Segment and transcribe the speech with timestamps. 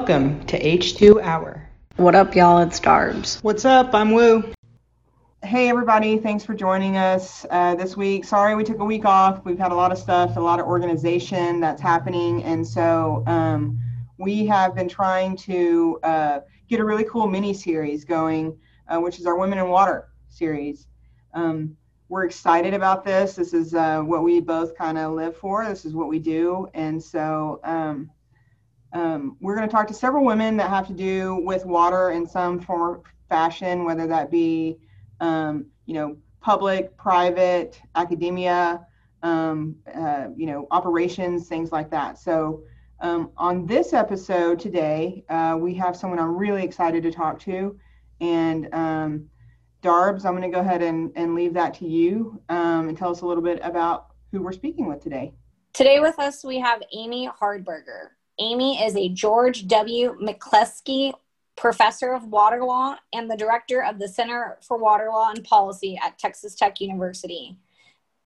[0.00, 1.68] Welcome to H2 Hour.
[1.96, 2.60] What up, y'all?
[2.60, 3.38] It's Darbs.
[3.44, 3.94] What's up?
[3.94, 4.50] I'm Woo.
[5.42, 6.16] Hey, everybody.
[6.16, 8.24] Thanks for joining us uh, this week.
[8.24, 9.44] Sorry we took a week off.
[9.44, 12.42] We've had a lot of stuff, a lot of organization that's happening.
[12.44, 13.78] And so um,
[14.16, 19.18] we have been trying to uh, get a really cool mini series going, uh, which
[19.18, 20.86] is our Women in Water series.
[21.34, 21.76] Um,
[22.08, 23.34] we're excited about this.
[23.34, 25.66] This is uh, what we both kind of live for.
[25.66, 26.68] This is what we do.
[26.72, 28.10] And so um,
[28.92, 32.26] um, we're going to talk to several women that have to do with water in
[32.26, 34.78] some form or fashion, whether that be,
[35.20, 38.84] um, you know, public, private, academia,
[39.22, 42.18] um, uh, you know, operations, things like that.
[42.18, 42.62] So
[43.00, 47.78] um, on this episode today, uh, we have someone I'm really excited to talk to.
[48.20, 49.30] And um,
[49.82, 53.10] Darbs, I'm going to go ahead and, and leave that to you um, and tell
[53.10, 55.32] us a little bit about who we're speaking with today.
[55.72, 58.08] Today with us, we have Amy Hardberger.
[58.40, 60.16] Amy is a George W.
[60.18, 61.12] McCleskey
[61.56, 66.00] Professor of Water Law and the Director of the Center for Water Law and Policy
[66.02, 67.58] at Texas Tech University.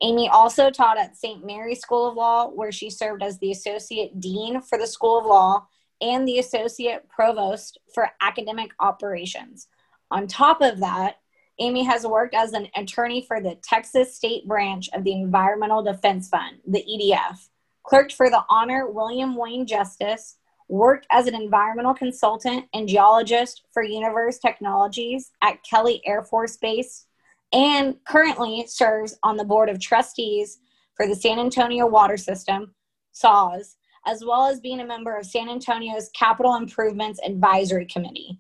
[0.03, 1.45] Amy also taught at St.
[1.45, 5.27] Mary's School of Law, where she served as the Associate Dean for the School of
[5.27, 5.67] Law
[6.01, 9.67] and the Associate Provost for Academic Operations.
[10.13, 11.17] On top of that,
[11.59, 16.29] Amy has worked as an attorney for the Texas State Branch of the Environmental Defense
[16.29, 17.49] Fund, the EDF,
[17.85, 23.83] clerked for the Honor William Wayne Justice, worked as an environmental consultant and geologist for
[23.83, 27.07] Universe Technologies at Kelly Air Force Base,
[27.53, 30.59] and currently serves on the Board of Trustees
[30.97, 32.75] for the San Antonio Water System,
[33.13, 38.39] SAWS, as well as being a member of San Antonio's Capital Improvements Advisory Committee.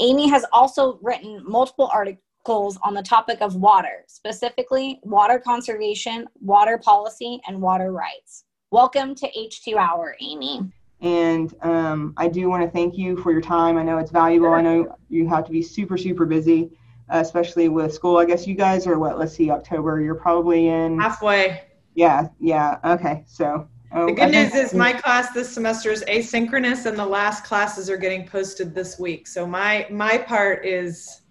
[0.00, 6.78] Amy has also written multiple articles on the topic of water, specifically water conservation, water
[6.78, 8.44] policy, and water rights.
[8.72, 10.60] Welcome to H2 Hour, Amy.
[11.00, 13.78] And um, I do want to thank you for your time.
[13.78, 14.52] I know it's valuable.
[14.52, 16.72] I know you have to be super, super busy,
[17.08, 18.16] uh, especially with school.
[18.16, 19.20] I guess you guys are what?
[19.20, 20.00] Let's see, October.
[20.00, 21.62] You're probably in halfway.
[21.94, 22.78] Yeah, yeah.
[22.84, 23.68] Okay, so.
[23.92, 27.88] Oh, the good news is my class this semester is asynchronous, and the last classes
[27.88, 29.28] are getting posted this week.
[29.28, 31.22] So my my part is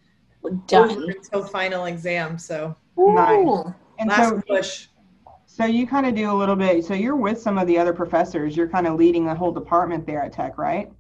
[0.67, 2.40] done until final exam.
[2.40, 3.73] So nice.
[4.00, 4.88] And last so, push.
[5.55, 6.83] So you kind of do a little bit.
[6.83, 8.57] So you're with some of the other professors.
[8.57, 10.91] You're kind of leading the whole department there at Tech, right?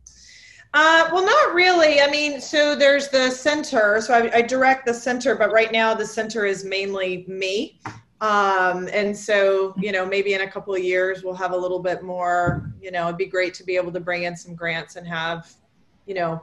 [0.73, 1.99] Uh, well, not really.
[1.99, 3.99] I mean, so there's the center.
[3.99, 7.81] So I, I direct the center, but right now the center is mainly me.
[8.21, 11.79] Um, and so, you know, maybe in a couple of years we'll have a little
[11.79, 12.71] bit more.
[12.81, 15.53] You know, it'd be great to be able to bring in some grants and have,
[16.05, 16.41] you know,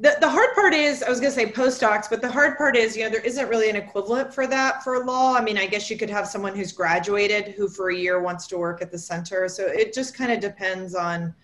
[0.00, 2.76] the, the hard part is i was going to say postdocs but the hard part
[2.76, 5.34] is you know there isn't really an equivalent for that for law.
[5.34, 8.46] I mean i guess you could have someone who's graduated who for a year wants
[8.48, 9.48] to work at the center.
[9.48, 11.34] So it just kind of depends on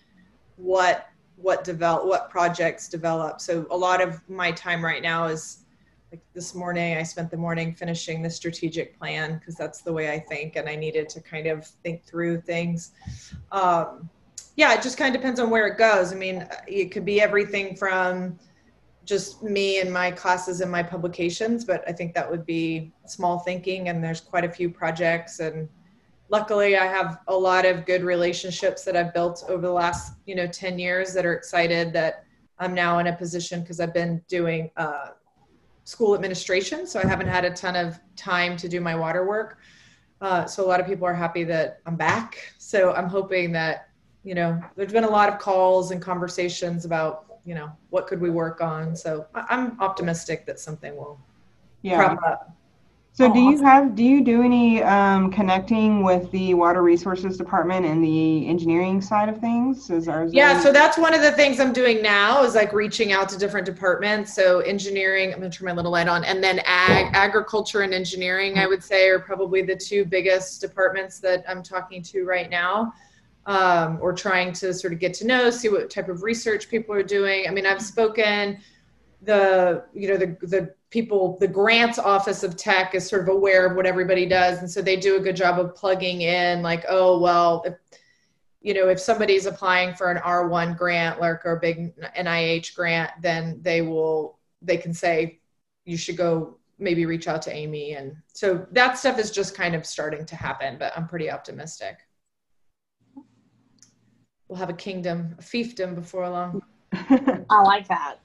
[0.57, 3.41] what what develop what projects develop.
[3.41, 5.65] So a lot of my time right now is
[6.13, 10.13] like this morning i spent the morning finishing the strategic plan because that's the way
[10.13, 12.93] i think and i needed to kind of think through things.
[13.51, 14.09] Um,
[14.57, 16.13] yeah, it just kind of depends on where it goes.
[16.13, 18.39] I mean, it could be everything from
[19.05, 23.41] just me and my classes and my publications, but I think that would be small
[23.41, 23.89] thinking.
[23.89, 25.69] And there's quite a few projects, and
[26.31, 30.35] luckily, I have a lot of good relationships that I've built over the last you
[30.35, 32.25] know 10 years that are excited that
[32.59, 35.09] I'm now in a position because I've been doing uh,
[35.85, 39.59] school administration, so I haven't had a ton of time to do my water work.
[40.21, 42.55] Uh, so a lot of people are happy that I'm back.
[42.59, 43.89] So I'm hoping that
[44.25, 48.21] you know, there's been a lot of calls and conversations about, you know, what could
[48.21, 48.97] we work on.
[48.97, 51.21] So I'm optimistic that something will
[51.83, 51.99] yeah.
[51.99, 52.51] crop up.
[53.13, 57.87] So do you have do you do any um, connecting with the water resources department
[57.87, 59.89] and the engineering side of things?
[59.89, 63.13] Is ours yeah, so that's one of the things I'm doing now is like reaching
[63.13, 64.35] out to different departments.
[64.35, 68.59] So engineering, I'm gonna turn my little light on, and then ag, agriculture and engineering,
[68.59, 72.95] I would say, are probably the two biggest departments that I'm talking to right now
[73.47, 76.95] um, or trying to sort of get to know, see what type of research people
[76.95, 77.47] are doing.
[77.47, 78.59] I mean, I've spoken
[79.25, 83.67] the you know the the people the grants office of tech is sort of aware
[83.67, 84.59] of what everybody does.
[84.59, 87.75] And so they do a good job of plugging in like oh well if
[88.61, 93.11] you know if somebody's applying for an r1 grant like or a big nih grant
[93.21, 95.41] then they will they can say
[95.85, 97.95] you should go maybe reach out to amy.
[97.95, 101.99] And so that stuff is just kind of starting to happen but i'm pretty optimistic
[104.55, 106.63] we'll have a kingdom, a fiefdom before long.
[106.93, 108.19] I like that.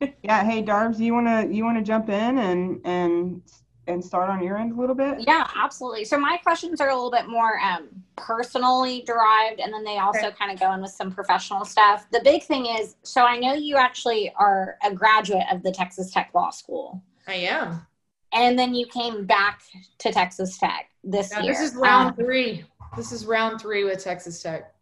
[0.24, 0.42] yeah.
[0.42, 3.40] Hey, Darbs, you wanna you wanna jump in and and
[3.86, 5.18] and start on your end a little bit?
[5.20, 6.04] Yeah, absolutely.
[6.04, 10.26] So my questions are a little bit more um, personally derived and then they also
[10.26, 10.36] okay.
[10.36, 12.06] kind of go in with some professional stuff.
[12.10, 16.10] The big thing is so I know you actually are a graduate of the Texas
[16.10, 17.04] Tech Law School.
[17.28, 17.86] I am.
[18.32, 19.62] And then you came back
[19.98, 21.52] to Texas Tech this yeah, year.
[21.52, 22.64] This is round um, three.
[22.96, 24.74] This is round three with Texas Tech.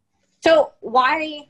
[0.43, 1.49] So why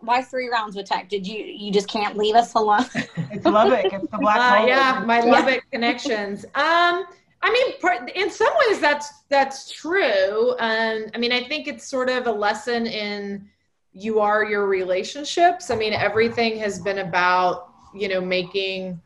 [0.00, 1.08] why three rounds with Tech?
[1.08, 2.86] Did you you just can't leave us alone?
[2.94, 3.92] it's Lubbock.
[3.92, 4.68] It's the black uh, hole.
[4.68, 5.30] Yeah, my yeah.
[5.30, 6.44] Lubbock connections.
[6.54, 7.04] Um,
[7.40, 10.50] I mean, in some ways that's that's true.
[10.58, 13.48] Um, I mean, I think it's sort of a lesson in
[13.92, 15.70] you are your relationships.
[15.70, 19.00] I mean, everything has been about you know making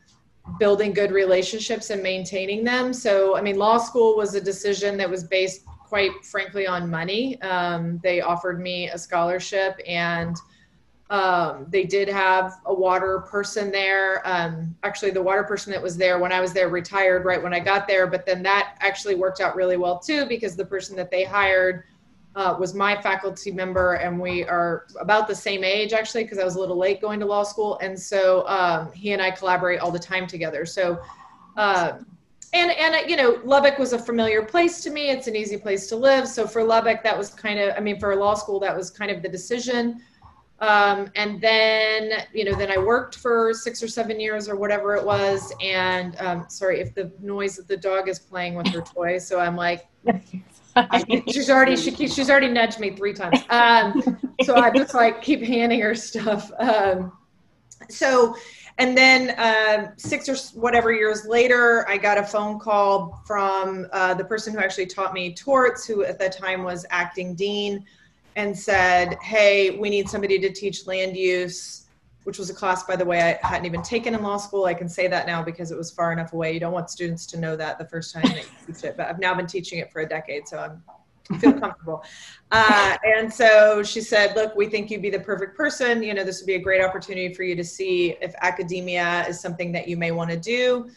[0.58, 2.92] building good relationships and maintaining them.
[2.92, 7.38] So, I mean, law school was a decision that was based quite frankly on money.
[7.42, 10.34] Um, they offered me a scholarship and
[11.10, 14.26] um, they did have a water person there.
[14.26, 17.52] Um, actually, the water person that was there when I was there retired right when
[17.52, 20.96] I got there, but then that actually worked out really well too because the person
[20.96, 21.84] that they hired
[22.36, 26.44] uh, was my faculty member, and we are about the same age actually because I
[26.44, 29.80] was a little late going to law school, and so um, he and I collaborate
[29.80, 30.64] all the time together.
[30.64, 31.02] So.
[31.54, 31.98] Uh,
[32.52, 35.10] and and you know lubbock was a familiar place to me.
[35.10, 36.28] It's an easy place to live.
[36.28, 39.10] So for lubbock that was kind of i mean for law school that was kind
[39.10, 40.02] of the decision.
[40.60, 44.94] Um, and then you know then i worked for six or seven years or whatever
[44.94, 45.52] it was.
[45.62, 49.18] And um, sorry if the noise that the dog is playing with her toy.
[49.18, 49.88] So i'm like
[51.28, 53.40] she's already she she's already nudged me three times.
[53.50, 56.50] Um, so i just like keep handing her stuff.
[56.58, 57.12] Um,
[57.88, 58.36] so
[58.78, 64.14] and then uh, six or whatever years later, I got a phone call from uh,
[64.14, 67.84] the person who actually taught me torts, who at that time was acting dean,
[68.36, 71.88] and said, Hey, we need somebody to teach land use,
[72.24, 74.64] which was a class, by the way, I hadn't even taken in law school.
[74.64, 76.52] I can say that now because it was far enough away.
[76.52, 79.18] You don't want students to know that the first time they teach it, but I've
[79.18, 80.82] now been teaching it for a decade, so I'm
[81.38, 82.04] feel comfortable.
[82.50, 86.02] Uh, and so she said, look, we think you'd be the perfect person.
[86.02, 89.40] You know, this would be a great opportunity for you to see if academia is
[89.40, 90.90] something that you may want to do.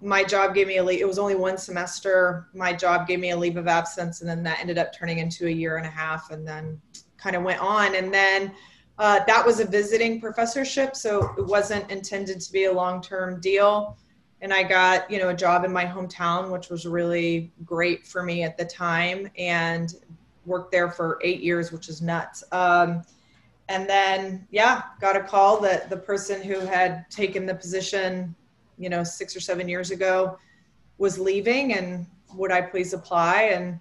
[0.00, 1.00] My job gave me a leave.
[1.00, 2.48] It was only one semester.
[2.54, 4.20] My job gave me a leave of absence.
[4.20, 6.80] And then that ended up turning into a year and a half and then
[7.16, 7.96] kind of went on.
[7.96, 8.52] And then
[8.98, 10.96] uh, that was a visiting professorship.
[10.96, 13.98] So it wasn't intended to be a long-term deal
[14.40, 18.22] and I got, you know, a job in my hometown, which was really great for
[18.22, 19.94] me at the time and
[20.46, 22.44] worked there for eight years, which is nuts.
[22.52, 23.04] Um,
[23.68, 28.34] and then, yeah, got a call that the person who had taken the position,
[28.78, 30.38] you know, six or seven years ago
[30.98, 33.42] was leaving and would I please apply?
[33.52, 33.78] And,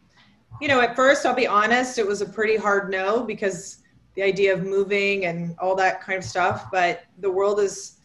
[0.60, 3.84] you know, at first, I'll be honest, it was a pretty hard no because
[4.16, 7.97] the idea of moving and all that kind of stuff, but the world is,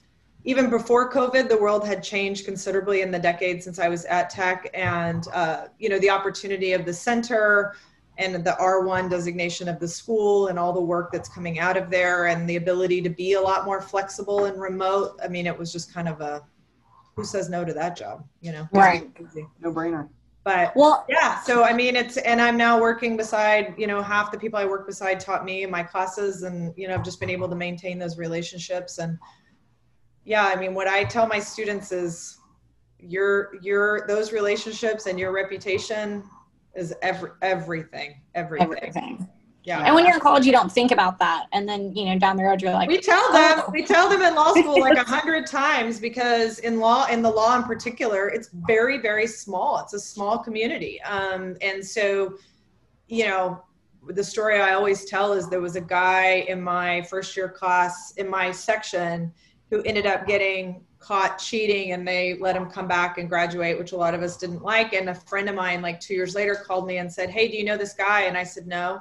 [0.44, 4.28] even before COVID, the world had changed considerably in the decade since I was at
[4.28, 7.74] Tech, and uh, you know the opportunity of the center
[8.18, 11.90] and the R1 designation of the school and all the work that's coming out of
[11.90, 15.18] there, and the ability to be a lot more flexible and remote.
[15.22, 16.42] I mean, it was just kind of a
[17.14, 18.66] who says no to that job, you know?
[18.72, 19.10] Right,
[19.60, 20.08] no brainer.
[20.44, 21.40] But well, yeah.
[21.42, 24.64] So I mean, it's and I'm now working beside you know half the people I
[24.64, 27.54] work beside taught me in my classes, and you know I've just been able to
[27.54, 29.18] maintain those relationships and
[30.24, 32.38] yeah i mean what i tell my students is
[32.98, 36.22] your your those relationships and your reputation
[36.74, 39.28] is every everything everything, everything.
[39.64, 39.84] Yeah.
[39.84, 41.46] And when you're in college, you don't think about that.
[41.52, 43.70] And then, you know, down the road, you're like, we tell them, oh.
[43.70, 47.30] we tell them in law school like a hundred times because in law, in the
[47.30, 49.78] law in particular, it's very, very small.
[49.78, 51.00] It's a small community.
[51.02, 52.38] Um, and so,
[53.06, 53.62] you know,
[54.08, 58.14] the story I always tell is there was a guy in my first year class
[58.16, 59.32] in my section
[59.72, 63.92] who ended up getting caught cheating and they let him come back and graduate, which
[63.92, 64.92] a lot of us didn't like.
[64.92, 67.56] And a friend of mine, like two years later, called me and said, Hey, do
[67.56, 68.24] you know this guy?
[68.24, 69.00] And I said, No.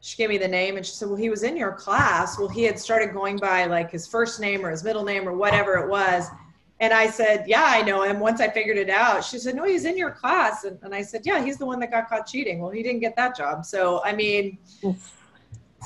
[0.00, 2.38] She gave me the name and she said, Well, he was in your class.
[2.38, 5.36] Well, he had started going by like his first name or his middle name or
[5.36, 6.24] whatever it was.
[6.80, 8.18] And I said, Yeah, I know him.
[8.18, 10.64] Once I figured it out, she said, No, he's in your class.
[10.64, 12.60] And, and I said, Yeah, he's the one that got caught cheating.
[12.60, 13.66] Well, he didn't get that job.
[13.66, 15.18] So, I mean, Oof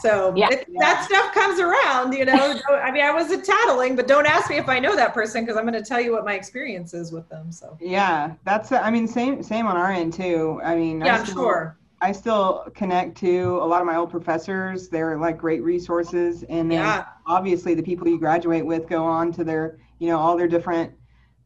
[0.01, 0.49] so yeah.
[0.51, 0.81] It, yeah.
[0.81, 2.61] that stuff comes around, you know.
[2.71, 5.57] I mean, I wasn't tattling, but don't ask me if I know that person because
[5.57, 7.51] I'm going to tell you what my experience is with them.
[7.51, 8.73] So yeah, that's.
[8.73, 10.61] I mean, same same on our end too.
[10.65, 11.79] I mean, yeah, I am sure.
[12.01, 14.89] I still connect to a lot of my old professors.
[14.89, 17.07] They're like great resources, and then yeah.
[17.27, 20.93] obviously the people you graduate with go on to their, you know, all their different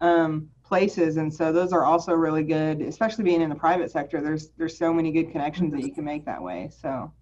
[0.00, 2.80] um, places, and so those are also really good.
[2.82, 6.04] Especially being in the private sector, there's there's so many good connections that you can
[6.04, 6.68] make that way.
[6.82, 7.12] So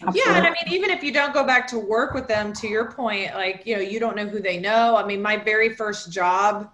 [0.00, 0.22] Absolutely.
[0.24, 2.68] Yeah, and I mean, even if you don't go back to work with them, to
[2.68, 4.96] your point, like you know, you don't know who they know.
[4.96, 6.70] I mean, my very first job,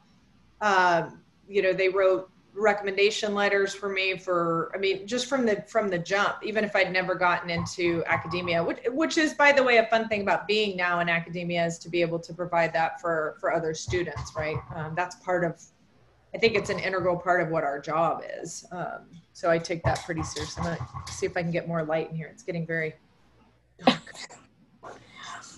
[0.61, 1.11] uh,
[1.49, 5.89] you know, they wrote recommendation letters for me for i mean just from the from
[5.89, 9.77] the jump even if i'd never gotten into academia which, which is by the way
[9.77, 13.01] a fun thing about being now in academia is to be able to provide that
[13.01, 15.63] for for other students right um, that's part of
[16.35, 19.83] i think it's an integral part of what our job is um, so i take
[19.85, 22.43] that pretty seriously i'm gonna see if i can get more light in here it's
[22.43, 22.95] getting very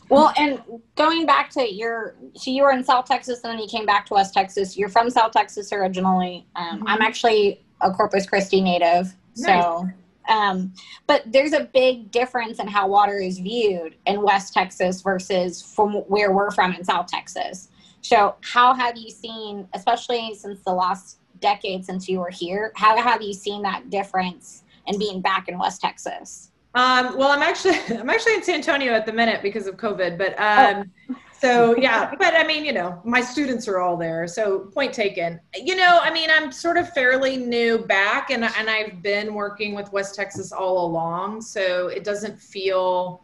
[0.09, 0.61] Well, and
[0.95, 4.05] going back to your, so you were in South Texas and then you came back
[4.07, 4.76] to West Texas.
[4.76, 6.47] You're from South Texas originally.
[6.55, 6.85] Um, Mhm.
[6.87, 9.17] I'm actually a Corpus Christi native.
[9.35, 9.88] So,
[10.29, 10.75] um,
[11.07, 15.95] but there's a big difference in how water is viewed in West Texas versus from
[16.09, 17.71] where we're from in South Texas.
[18.02, 22.97] So, how have you seen, especially since the last decade since you were here, how
[23.00, 26.51] have you seen that difference in being back in West Texas?
[26.75, 30.17] Um, well, I'm actually I'm actually in San Antonio at the minute because of COVID,
[30.17, 30.91] but um,
[31.38, 35.41] so yeah, but I mean, you know, my students are all there, so point taken.
[35.55, 39.75] You know, I mean, I'm sort of fairly new back, and and I've been working
[39.75, 43.23] with West Texas all along, so it doesn't feel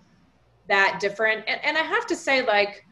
[0.69, 1.45] that different.
[1.47, 2.85] And, and I have to say, like,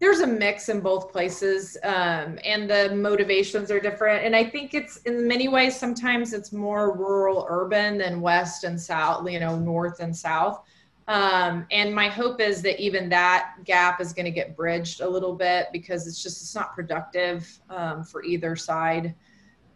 [0.00, 4.24] there's a mix in both places um, and the motivations are different.
[4.24, 8.80] And i think it's in many ways sometimes it's more rural urban than west and
[8.80, 10.62] south you know north and south.
[11.08, 15.08] Um, and my hope is that even that gap is going to get bridged a
[15.08, 19.14] little bit because it's just it's not productive um, for either side.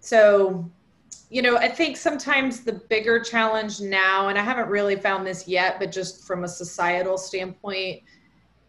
[0.00, 0.70] So
[1.32, 5.48] you know i think sometimes the bigger challenge now and i haven't really found this
[5.48, 8.02] yet but just from a societal standpoint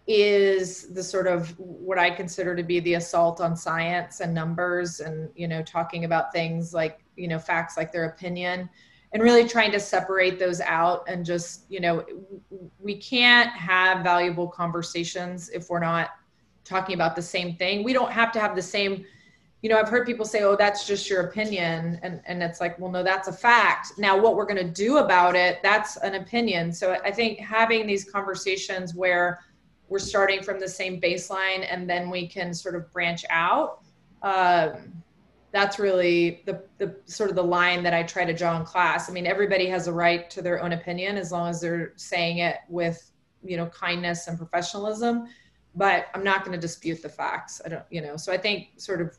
[0.06, 5.00] is the sort of what I consider to be the assault on science and numbers
[5.00, 8.70] and you know talking about things like you know facts like their opinion
[9.14, 12.04] and really trying to separate those out and just you know
[12.80, 16.10] we can't have valuable conversations if we're not
[16.66, 17.84] talking about the same thing.
[17.84, 19.06] We don't have to have the same
[19.62, 21.98] you know i've heard people say oh that's just your opinion.
[22.04, 23.94] And and it's like well no that's a fact.
[23.98, 26.74] Now what we're going to do about it that's an opinion.
[26.74, 29.40] So i think having these conversations where
[29.90, 33.82] we're starting from the same baseline and then we can sort of branch out.
[34.22, 35.04] Um,
[35.54, 39.10] that's really the, the sort of the line that i try to draw in class.
[39.10, 42.40] I mean everybody has a right to their own opinion as long as they're saying
[42.40, 43.12] it with
[43.46, 45.28] you know kindness and professionalism
[45.76, 47.62] but i'm not going to dispute the facts.
[47.64, 49.18] I don't you know so i think sort of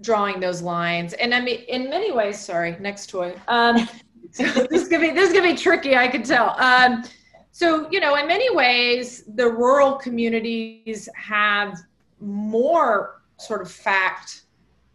[0.00, 3.34] drawing those lines and i mean in many ways sorry next toy.
[3.46, 3.88] Um,
[4.38, 6.56] this is gonna be this is gonna be tricky i can tell.
[6.58, 7.04] Um,
[7.52, 11.78] so, you know, in many ways, the rural communities have
[12.20, 14.42] more sort of fact,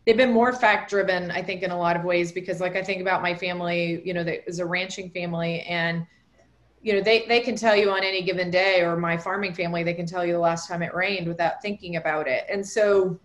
[0.05, 2.83] they've been more fact driven, I think, in a lot of ways, because like I
[2.83, 6.05] think about my family, you know, that is a ranching family and
[6.81, 9.81] you know they, they can tell you on any given day or my farming family
[9.81, 12.45] they can tell you the last time it rained without thinking about it.
[12.47, 13.19] And so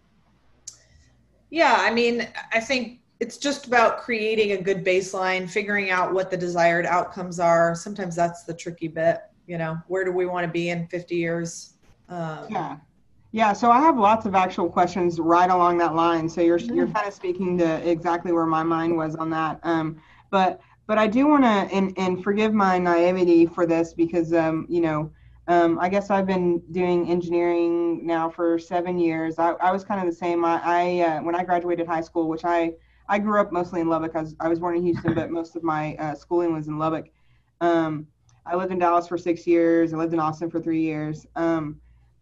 [1.50, 6.30] yeah i mean i think it's just about creating a good baseline, figuring out what
[6.30, 7.74] the desired outcomes are.
[7.74, 9.20] Sometimes that's the tricky bit.
[9.46, 11.74] You know, where do we want to be in 50 years?
[12.08, 12.76] Um, Yeah.
[13.32, 16.28] Yeah, so I have lots of actual questions right along that line.
[16.28, 19.60] So you're you're kind of speaking to exactly where my mind was on that.
[19.62, 24.32] Um, but but I do want to and and forgive my naivety for this because
[24.32, 25.12] um, you know
[25.46, 29.38] um, I guess I've been doing engineering now for seven years.
[29.38, 30.44] I, I was kind of the same.
[30.44, 32.72] I, I uh, when I graduated high school, which I
[33.10, 34.14] I grew up mostly in Lubbock.
[34.14, 36.78] I was, I was born in Houston, but most of my uh, schooling was in
[36.78, 37.08] Lubbock.
[37.60, 38.06] Um,
[38.46, 39.92] I lived in Dallas for six years.
[39.92, 41.26] I lived in Austin for three years.
[41.34, 41.80] Um,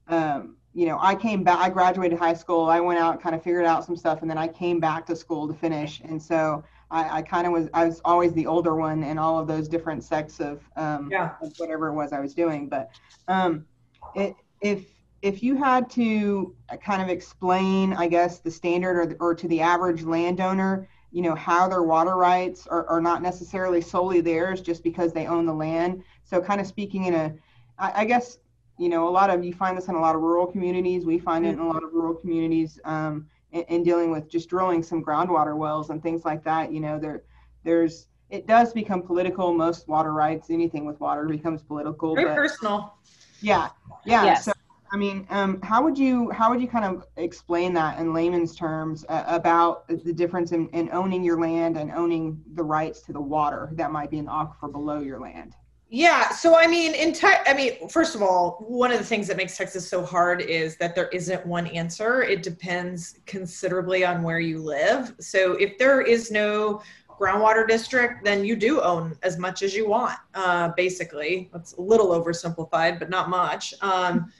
[0.09, 1.59] um, you know, I came back.
[1.59, 2.64] I graduated high school.
[2.66, 5.16] I went out, kind of figured out some stuff, and then I came back to
[5.16, 6.00] school to finish.
[6.00, 7.68] And so I, I kind of was.
[7.75, 11.33] I was always the older one in all of those different sects of, um, Yeah.
[11.42, 12.68] of whatever it was I was doing.
[12.68, 12.90] But
[13.28, 13.66] um,
[14.14, 14.87] it, if
[15.23, 19.61] if you had to kind of explain, I guess, the standard or, or to the
[19.61, 24.85] average landowner, you know, how their water rights are, are not necessarily solely theirs just
[24.85, 26.03] because they own the land.
[26.25, 27.35] So, kind of speaking in a,
[27.79, 28.39] I, I guess,
[28.79, 31.05] you know, a lot of you find this in a lot of rural communities.
[31.05, 34.49] We find it in a lot of rural communities um, in, in dealing with just
[34.49, 36.71] drilling some groundwater wells and things like that.
[36.73, 37.25] You know, there,
[37.65, 39.53] there's, it does become political.
[39.53, 42.15] Most water rights, anything with water becomes political.
[42.15, 42.95] very but- personal.
[43.41, 43.71] yeah,
[44.05, 44.25] yeah.
[44.25, 44.45] Yes.
[44.45, 44.53] So,
[44.90, 48.57] I mean, um, how would you how would you kind of explain that in layman's
[48.57, 53.12] terms uh, about the difference in, in owning your land and owning the rights to
[53.12, 55.54] the water that might be in the aquifer below your land?
[55.90, 56.30] Yeah.
[56.30, 59.38] So, I mean, in te- I mean, first of all, one of the things that
[59.38, 62.23] makes Texas so hard is that there isn't one answer.
[62.23, 65.14] It depends considerably on where you live.
[65.18, 66.83] So, if there is no
[67.18, 70.18] groundwater district, then you do own as much as you want.
[70.35, 73.73] Uh, basically, that's a little oversimplified, but not much.
[73.80, 74.30] Um,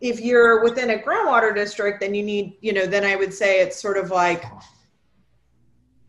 [0.00, 3.60] if you're within a groundwater district, then you need, you know, then I would say
[3.60, 4.44] it's sort of like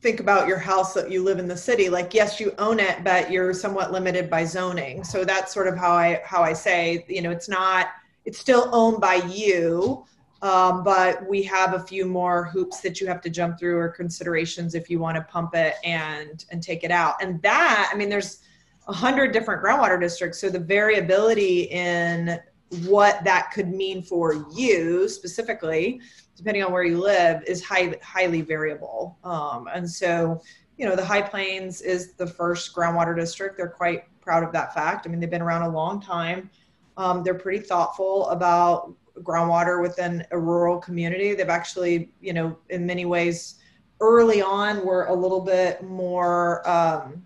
[0.02, 1.90] think about your house that you live in the city.
[1.90, 5.04] Like yes you own it but you're somewhat limited by zoning.
[5.04, 7.88] So that's sort of how i how i say you know it's not
[8.26, 10.06] it's still owned by you
[10.42, 13.90] um, but we have a few more hoops that you have to jump through or
[13.90, 17.22] considerations if you want to pump it and and take it out.
[17.22, 18.40] And that i mean there's
[18.88, 20.40] a hundred different groundwater districts.
[20.42, 22.40] So the variability in
[22.88, 26.02] what that could mean for you specifically
[26.42, 29.18] depending on where you live, is high, highly variable.
[29.24, 30.42] Um, and so,
[30.78, 33.58] you know, the High Plains is the first groundwater district.
[33.58, 35.06] They're quite proud of that fact.
[35.06, 36.50] I mean, they've been around a long time.
[36.98, 41.36] Um, they're pretty thoughtful about groundwater within a rural community.
[41.36, 43.60] They've actually, you know, in many ways,
[44.00, 46.68] early on, were a little bit more.
[46.68, 47.24] Um,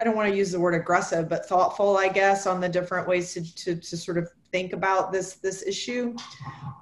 [0.00, 3.08] I don't want to use the word aggressive, but thoughtful, I guess, on the different
[3.08, 6.16] ways to, to, to sort of think about this this issue.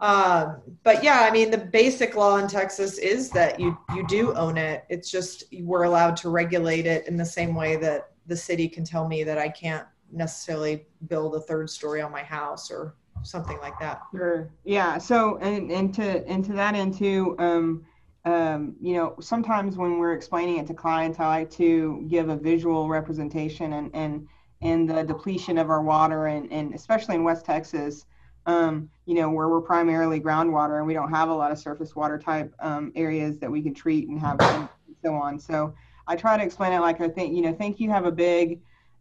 [0.01, 4.35] Um, but yeah, I mean, the basic law in Texas is that you you do
[4.35, 4.85] own it.
[4.89, 8.85] It's just we're allowed to regulate it in the same way that the city can
[8.85, 13.59] tell me that I can't necessarily build a third story on my house or something
[13.59, 14.03] like that.
[14.13, 14.51] Sure.
[14.65, 14.99] Yeah.
[14.99, 17.85] So and and to and to that end too, um,
[18.27, 22.37] um, you know, sometimes when we're explaining it to clients, I like to give a
[22.37, 24.27] visual representation and and
[24.63, 28.07] and the depletion of our water and, and especially in West Texas,
[28.47, 31.95] um, you know, where we're primarily groundwater and we don't have a lot of surface
[31.95, 34.69] water type um, areas that we can treat and have and
[35.05, 35.39] so on.
[35.39, 35.75] So
[36.09, 38.61] I try to explain it like I think, you know, think you have a big,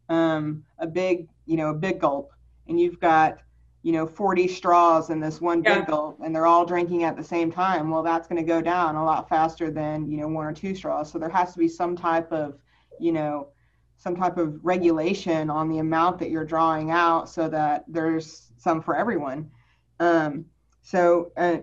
[0.09, 2.31] um, a big, you know, a big gulp
[2.67, 3.39] and you've got,
[3.85, 5.85] you know, 40 straws in this one big yeah.
[5.85, 7.91] gulp and they're all drinking at the same time.
[7.91, 10.73] Well, that's going to go down a lot faster than, you know, one or two
[10.73, 11.11] straws.
[11.11, 12.57] So there has to be some type of,
[12.99, 13.49] you know,
[13.97, 18.81] some type of regulation on the amount that you're drawing out so that there's some
[18.81, 19.51] for everyone.
[19.99, 20.45] Um,
[20.81, 21.57] so, uh,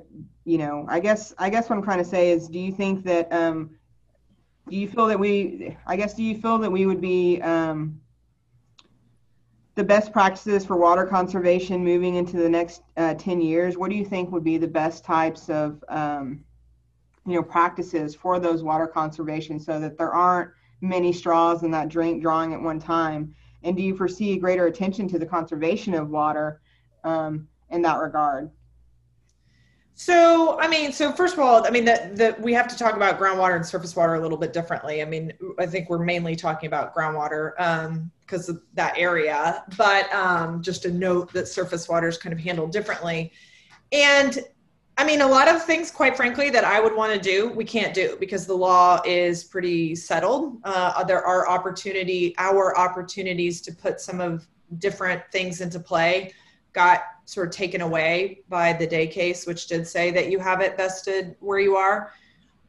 [0.45, 3.03] you know, I guess I guess what I'm trying to say is, do you think
[3.03, 3.71] that um,
[4.69, 8.01] do you feel that we, I guess, do you feel that we would be um,
[9.75, 13.77] the best practices for water conservation moving into the next uh, 10 years?
[13.77, 16.45] What do you think would be the best types of, um,
[17.27, 21.89] you know, practices for those water conservation so that there aren't many straws in that
[21.89, 23.35] drink drawing at one time?
[23.63, 26.61] And do you foresee greater attention to the conservation of water
[27.05, 28.51] um, in that regard?
[29.95, 32.97] So, I mean, so first of all, I mean that that we have to talk
[32.97, 35.03] about groundwater and surface water a little bit differently.
[35.03, 37.53] I mean, I think we're mainly talking about groundwater
[38.27, 42.33] because um, of that area, but um, just a note that surface water is kind
[42.33, 43.33] of handled differently.
[43.93, 44.39] And
[44.99, 47.65] I mean, a lot of things, quite frankly, that I would want to do, we
[47.65, 50.59] can't do because the law is pretty settled.
[50.65, 54.47] Uh, there are opportunity, our opportunities to put some of
[54.79, 56.33] different things into play
[56.73, 57.03] got
[57.33, 60.77] sort of taken away by the day case, which did say that you have it
[60.77, 62.13] vested where you are.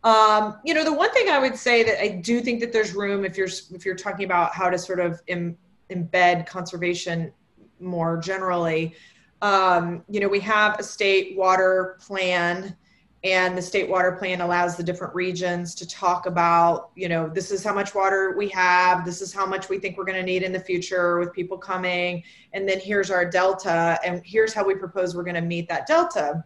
[0.03, 2.93] Um, you know, the one thing I would say that I do think that there's
[2.93, 5.57] room if you're if you're talking about how to sort of Im-
[5.89, 7.31] embed conservation
[7.79, 8.95] more generally
[9.43, 12.77] um, you know, we have a state water plan
[13.23, 17.51] and the state water plan allows the different regions to talk about you know this
[17.51, 20.23] is how much water we have this is how much we think we're going to
[20.23, 24.65] need in the future with people coming and then here's our delta and here's how
[24.65, 26.43] we propose we're going to meet that delta.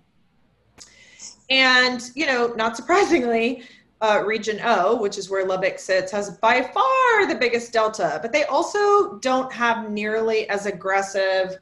[1.49, 3.63] And you know not surprisingly
[4.01, 8.31] uh, region o which is where lubbock sits has by far the biggest delta but
[8.31, 11.57] they also don't have nearly as aggressive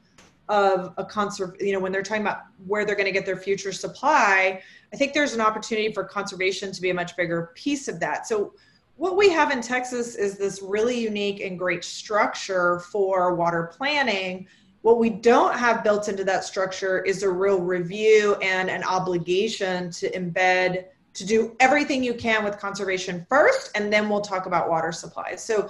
[0.48, 3.38] of a conserv you know when they're talking about where they're going to get their
[3.38, 4.60] future supply
[4.92, 8.26] i think there's an opportunity for conservation to be a much bigger piece of that.
[8.26, 8.54] So
[8.96, 14.46] what we have in texas is this really unique and great structure for water planning.
[14.82, 19.90] What we don't have built into that structure is a real review and an obligation
[19.90, 24.68] to embed to do everything you can with conservation first and then we'll talk about
[24.68, 25.42] water supplies.
[25.42, 25.68] So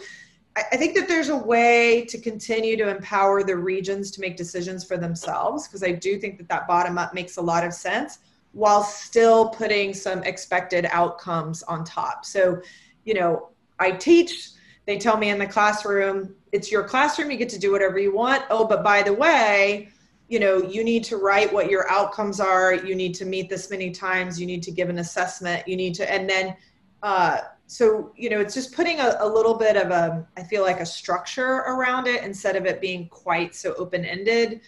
[0.57, 4.85] I think that there's a way to continue to empower the regions to make decisions
[4.85, 8.20] for themselves because I do think that that bottom up makes a lot of sense
[8.56, 12.24] while still putting some expected outcomes on top.
[12.24, 12.62] So,
[13.04, 14.52] you know, I teach,
[14.86, 18.14] they tell me in the classroom, it's your classroom, you get to do whatever you
[18.14, 18.44] want.
[18.48, 19.90] Oh, but by the way,
[20.28, 23.70] you know, you need to write what your outcomes are, you need to meet this
[23.70, 26.56] many times, you need to give an assessment, you need to, and then,
[27.02, 30.62] uh, so you know it's just putting a, a, little bit of a i feel
[30.62, 34.60] like a structure around it instead of it being quite so open-ended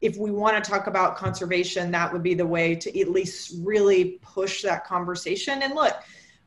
[0.00, 3.54] if we want to talk about conservation that would be the way to at least
[3.62, 5.94] really push that conversation and look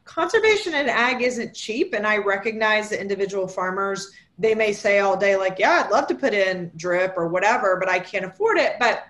[0.06, 5.16] conservation in ag isn't cheap and i recognize the individual farmers they may say all
[5.16, 8.58] day like yeah i'd love to put in drip or whatever but i can't afford
[8.58, 9.04] it but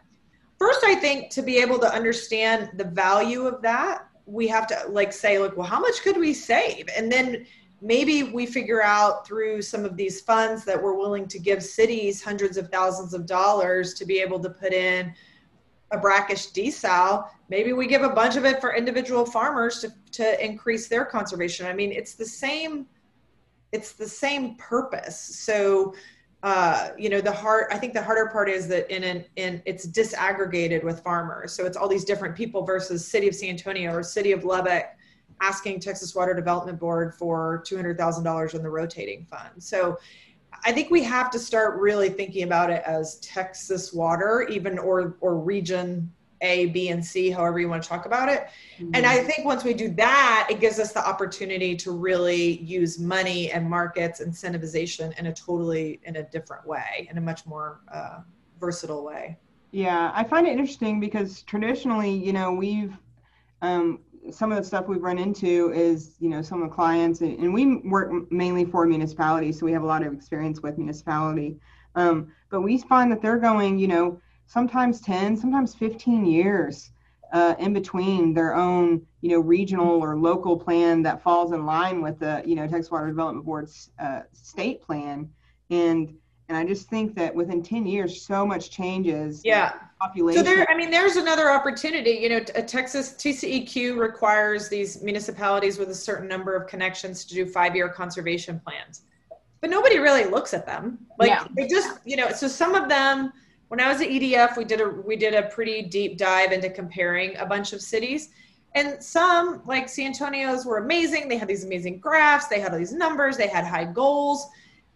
[0.60, 4.86] first i think to be able to understand the value of that we have to
[4.90, 6.88] like say, like, well, how much could we save?
[6.96, 7.46] And then
[7.84, 12.24] maybe we figure out through some of these funds that we're willing to give cities
[12.24, 15.13] hundreds of thousands of dollars to be able to put in
[15.91, 20.43] a brackish desal maybe we give a bunch of it for individual farmers to, to
[20.43, 21.67] increase their conservation.
[21.67, 22.88] I mean it's the same
[23.72, 25.19] it's the same purpose.
[25.19, 25.93] So
[26.41, 29.62] uh, you know the hard i think the harder part is that in an in
[29.65, 31.54] it's disaggregated with farmers.
[31.54, 34.86] So it's all these different people versus city of san antonio or city of lubbock
[35.41, 39.62] asking Texas Water Development Board for $200,000 in the rotating fund.
[39.62, 39.98] So
[40.65, 45.17] I think we have to start really thinking about it as Texas Water, even or
[45.19, 48.48] or region A, B, and C, however you want to talk about it.
[48.78, 48.91] Mm-hmm.
[48.93, 53.00] And I think once we do that, it gives us the opportunity to really use
[53.00, 57.82] money and markets incentivization in a totally in a different way, in a much more
[57.93, 58.19] uh,
[58.60, 59.38] versatile way.
[59.72, 62.96] Yeah, I find it interesting because traditionally, you know, we've
[63.63, 67.22] um, some of the stuff we've run into is, you know, some of the clients,
[67.22, 71.58] and we work mainly for municipalities, so we have a lot of experience with municipality.
[71.96, 76.92] Um, but we find that they're going, you know, sometimes 10, sometimes 15 years
[77.34, 82.02] uh, in between their own, you know, regional or local plan that falls in line
[82.02, 85.30] with the, you know, Texas Water Development Board's uh, state plan.
[85.70, 86.14] And
[86.54, 89.42] and I just think that within 10 years, so much changes.
[89.44, 89.74] Yeah.
[90.00, 90.46] Population.
[90.46, 92.12] So there, I mean, there's another opportunity.
[92.12, 97.34] You know, a Texas TCEQ requires these municipalities with a certain number of connections to
[97.34, 99.02] do five-year conservation plans,
[99.62, 101.00] but nobody really looks at them.
[101.18, 101.48] Like yeah.
[101.56, 103.34] they just, you know, so some of them.
[103.70, 106.70] When I was at EDF, we did a we did a pretty deep dive into
[106.70, 108.30] comparing a bunch of cities,
[108.76, 111.28] and some like San Antonio's were amazing.
[111.28, 112.46] They had these amazing graphs.
[112.48, 113.38] They had all these numbers.
[113.38, 114.48] They had high goals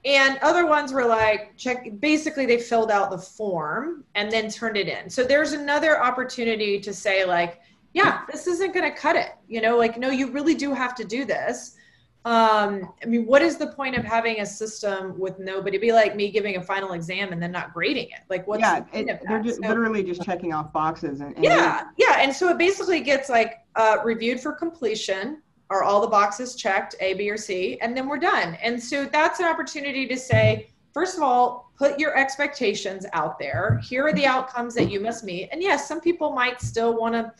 [0.08, 4.78] and other ones were like check basically they filled out the form and then turned
[4.78, 5.10] it in.
[5.10, 7.62] So there's another opportunity to say like
[7.94, 10.96] yeah this isn't going to cut it you know like no you really do have
[10.96, 11.76] to do this.
[12.24, 16.16] Um i mean what is the point of having a system with nobody be like
[16.16, 18.22] me giving a final exam and then not grading it?
[18.30, 21.44] Like what's yeah the it, they're just so, literally just checking off boxes and, and
[21.44, 26.08] yeah yeah and so it basically gets like uh, reviewed for completion are all the
[26.08, 28.56] boxes checked, A, B, or C, and then we're done.
[28.62, 33.80] And so that's an opportunity to say, first of all, put your expectations out there.
[33.84, 35.50] Here are the outcomes that you must meet.
[35.52, 37.32] And yes, some people might still want to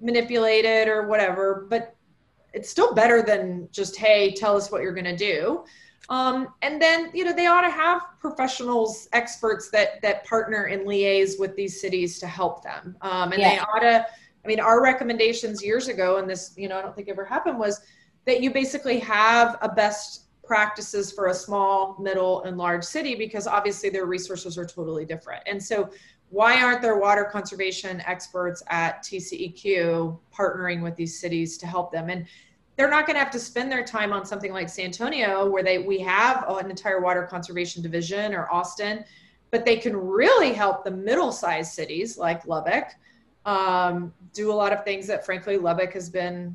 [0.00, 1.94] manipulate it or whatever, but
[2.52, 5.64] it's still better than just, hey, tell us what you're going to do.
[6.08, 10.86] Um, and then, you know, they ought to have professionals, experts that that partner and
[10.86, 12.96] liaise with these cities to help them.
[13.00, 13.50] Um, and yeah.
[13.50, 14.06] they ought to
[14.44, 17.58] I mean, our recommendations years ago, and this, you know, I don't think ever happened,
[17.58, 17.80] was
[18.26, 23.46] that you basically have a best practices for a small, middle, and large city because
[23.46, 25.42] obviously their resources are totally different.
[25.46, 25.90] And so,
[26.30, 32.10] why aren't there water conservation experts at TCEQ partnering with these cities to help them?
[32.10, 32.26] And
[32.76, 35.62] they're not going to have to spend their time on something like San Antonio, where
[35.62, 39.04] they we have an entire water conservation division, or Austin,
[39.50, 42.88] but they can really help the middle-sized cities like Lubbock
[43.44, 46.54] um, do a lot of things that frankly Lubbock has been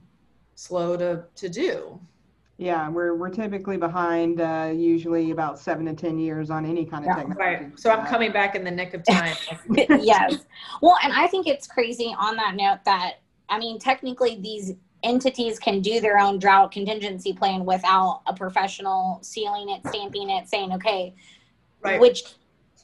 [0.56, 2.00] slow to, to do.
[2.58, 7.06] Yeah, we're, we're typically behind uh, usually about seven to 10 years on any kind
[7.06, 7.66] of yeah, technology.
[7.66, 7.80] Right.
[7.80, 9.34] So I'm coming back in the nick of time.
[9.70, 10.46] yes.
[10.82, 14.74] Well, and I think it's crazy on that note that, I mean, technically these
[15.04, 20.50] entities can do their own drought contingency plan without a professional sealing it, stamping it,
[20.50, 21.16] saying, okay,
[21.82, 22.02] right.
[22.02, 22.24] which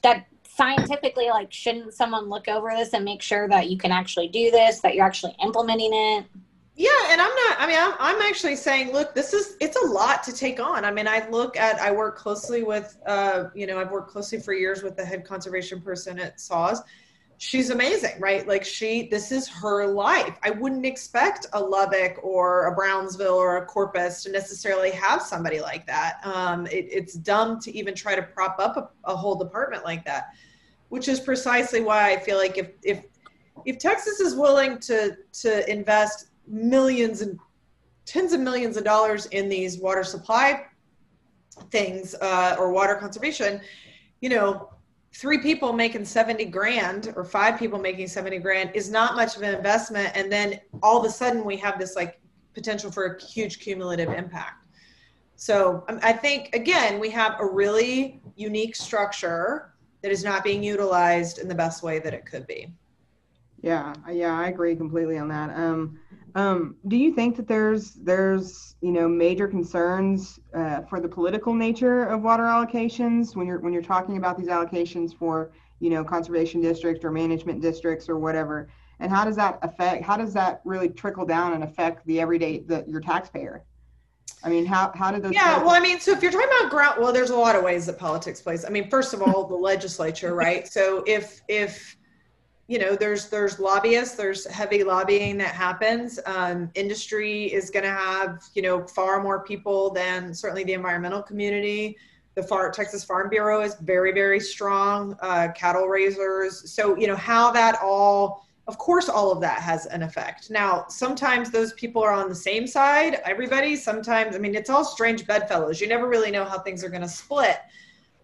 [0.02, 4.28] that scientifically like shouldn't someone look over this and make sure that you can actually
[4.28, 6.24] do this that you're actually implementing it?
[6.76, 9.86] Yeah and i'm not i mean i'm, I'm actually saying look this is it's a
[9.86, 10.84] lot to take on.
[10.84, 14.40] I mean i look at i work closely with uh, you know i've worked closely
[14.40, 16.82] for years with the head conservation person at saws.
[17.38, 18.48] She's amazing right?
[18.48, 20.38] Like she this is her life.
[20.42, 25.60] I wouldn't expect a lubbock or a brownsville or a corpus to necessarily have somebody
[25.60, 26.20] like that.
[26.24, 30.02] Um, it, it's dumb to even try to prop up a, a whole department like
[30.06, 30.28] that
[30.88, 33.04] which is precisely why I feel like if if
[33.64, 37.38] if Texas is willing to to invest millions and
[38.04, 40.64] tens of millions of dollars in these water supply
[41.70, 43.60] things uh, or water conservation,
[44.20, 44.70] you know,
[45.14, 49.42] three people making 70 grand or five people making 70 grand is not much of
[49.42, 50.12] an investment.
[50.14, 52.20] And then all of a sudden we have this like
[52.54, 54.66] potential for a huge cumulative impact.
[55.36, 59.74] So um, I think, again, we have a really unique structure
[60.06, 62.72] that is not being utilized in the best way that it could be.
[63.60, 65.50] Yeah, yeah, I agree completely on that.
[65.50, 65.98] Um,
[66.36, 71.52] um, do you think that there's there's you know major concerns uh, for the political
[71.54, 76.04] nature of water allocations when you're when you're talking about these allocations for you know
[76.04, 78.68] conservation districts or management districts or whatever?
[79.00, 82.60] and how does that affect how does that really trickle down and affect the everyday
[82.60, 83.62] the your taxpayer
[84.44, 86.70] i mean how how do those Yeah, well, I mean, so if you're talking about
[86.70, 88.64] ground, well, there's a lot of ways that politics plays.
[88.64, 90.66] I mean, first of all, the legislature, right?
[90.66, 91.96] So if if
[92.68, 96.18] you know, there's there's lobbyists, there's heavy lobbying that happens.
[96.26, 101.22] Um, industry is going to have you know far more people than certainly the environmental
[101.22, 101.96] community.
[102.34, 105.16] The far Texas Farm Bureau is very very strong.
[105.22, 109.86] Uh, cattle raisers, so you know how that all of course all of that has
[109.86, 110.50] an effect.
[110.50, 113.76] Now sometimes those people are on the same side everybody.
[113.76, 115.80] Sometimes i mean it's all strange bedfellows.
[115.80, 117.58] You never really know how things are going to split.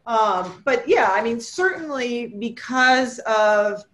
[0.04, 3.84] Um, but yeah i mean certainly because of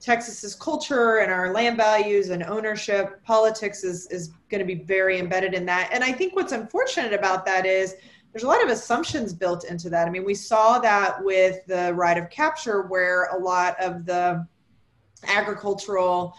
[0.00, 5.18] texas's culture and our land values and ownership politics is, is going to be very
[5.18, 5.88] embedded in that.
[5.92, 7.94] And i think what's unfortunate about that is
[8.32, 10.06] there's a lot of assumptions built into that.
[10.06, 14.46] I mean we saw that with the right of capture where a lot of the
[15.24, 16.34] agricultural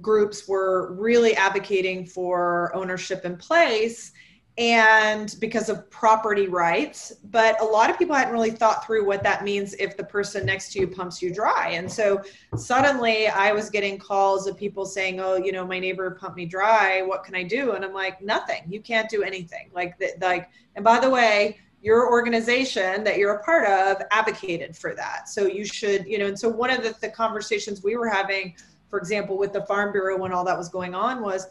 [0.00, 4.12] groups were really advocating for ownership in place
[4.58, 9.22] and because of property rights but a lot of people hadn't really thought through what
[9.22, 11.70] that means if the person next to you pumps you dry.
[11.70, 12.22] And so
[12.56, 16.44] suddenly i was getting calls of people saying oh you know my neighbor pumped me
[16.44, 17.00] dry.
[17.00, 17.72] What can i do?
[17.72, 18.62] And i'm like nothing.
[18.68, 19.70] You can't do anything.
[19.74, 24.94] Like like and by the way your organization that you're a part of advocated for
[24.94, 25.28] that.
[25.28, 28.54] So you should, you know, and so one of the, the, conversations we were having,
[28.88, 31.48] for example, with the Farm Bureau when all that was going on was,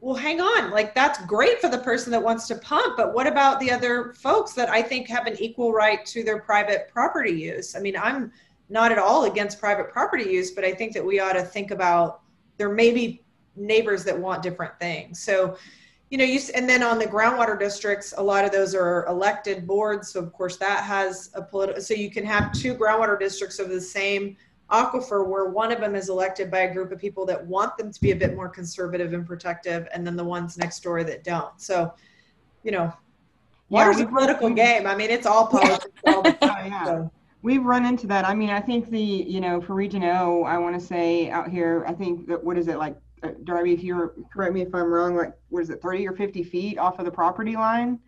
[0.00, 3.26] well, hang on, like that's great for the person that wants to pump, but what
[3.26, 7.32] about the other folks that I think have an equal right to their private property
[7.32, 7.76] use?
[7.76, 8.32] I mean, I'm
[8.70, 11.70] not at all against private property use, but I think that we ought to think
[11.70, 12.22] about
[12.56, 13.22] there may be
[13.56, 15.22] neighbors that want different things.
[15.22, 15.56] So,
[16.10, 19.66] you know, you and then on the groundwater districts, a lot of those are elected
[19.66, 20.10] boards.
[20.10, 21.80] So of course that has a political.
[21.80, 24.36] So you can have two groundwater districts of the same
[24.70, 27.92] aquifer where one of them is elected by a group of people that want them
[27.92, 31.22] to be a bit more conservative and protective, and then the ones next door that
[31.22, 31.60] don't.
[31.60, 31.92] So,
[32.64, 32.92] you know,
[33.68, 34.86] water's yeah, a political game.
[34.86, 36.66] I mean, it's all politics all the time.
[36.72, 36.84] yeah.
[36.84, 37.10] So.
[37.42, 38.28] We've run into that.
[38.28, 41.48] I mean, I think the, you know, for Region O, I want to say out
[41.48, 44.74] here, I think that, what is it, like uh, Darby, if you correct me if
[44.74, 47.98] I'm wrong, like what is it, 30 or 50 feet off of the property line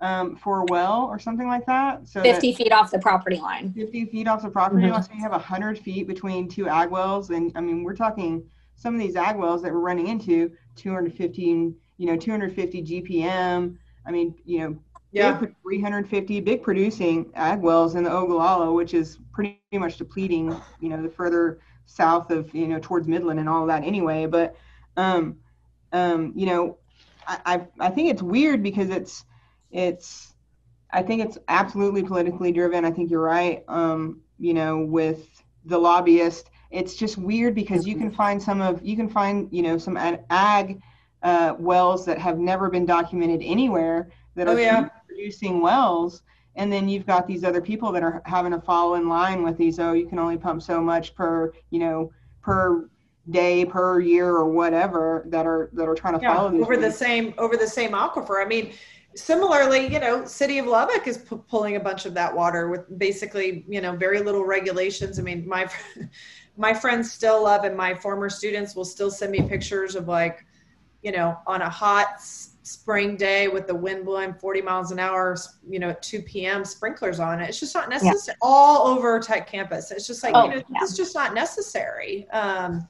[0.00, 2.08] um, for a well or something like that?
[2.08, 3.72] So 50 feet off the property line.
[3.72, 4.92] 50 feet off the property mm-hmm.
[4.92, 5.02] line.
[5.02, 7.30] So you have 100 feet between two ag wells.
[7.30, 8.44] And I mean, we're talking
[8.76, 13.76] some of these ag wells that we're running into 215, you know, 250 GPM.
[14.06, 14.78] I mean, you know,
[15.12, 15.38] yeah.
[15.62, 21.02] 350 big producing ag wells in the Ogallala, which is pretty much depleting, you know,
[21.02, 24.26] the further south of you know towards Midland and all that anyway.
[24.26, 24.56] But
[24.96, 25.38] um,
[25.92, 26.78] um, you know,
[27.26, 29.24] I, I I think it's weird because it's
[29.70, 30.34] it's
[30.90, 32.84] I think it's absolutely politically driven.
[32.84, 33.64] I think you're right.
[33.68, 38.82] Um, you know, with the lobbyist, it's just weird because you can find some of
[38.82, 40.80] you can find you know some ag
[41.22, 44.88] uh, wells that have never been documented anywhere that oh, are yeah.
[45.06, 46.22] producing wells
[46.56, 49.56] and then you've got these other people that are having to fall in line with
[49.56, 52.12] these oh you can only pump so much per you know
[52.42, 52.88] per
[53.30, 56.76] day per year or whatever that are that are trying to yeah, follow these over
[56.76, 58.44] the same over the same aquifer.
[58.44, 58.72] I mean
[59.14, 62.98] similarly you know city of lubbock is p- pulling a bunch of that water with
[62.98, 65.18] basically you know very little regulations.
[65.18, 65.70] I mean my
[66.56, 70.44] my friends still love and my former students will still send me pictures of like
[71.02, 72.20] you know on a hot
[72.72, 75.36] spring day with the wind blowing 40 miles an hour,
[75.68, 77.48] you know, at 2 p.m., sprinklers on it.
[77.48, 78.46] It's just not necessary yeah.
[78.46, 79.90] all over Tech campus.
[79.90, 80.78] It's just like, oh, you know, yeah.
[80.82, 82.28] it's just not necessary.
[82.30, 82.88] Um,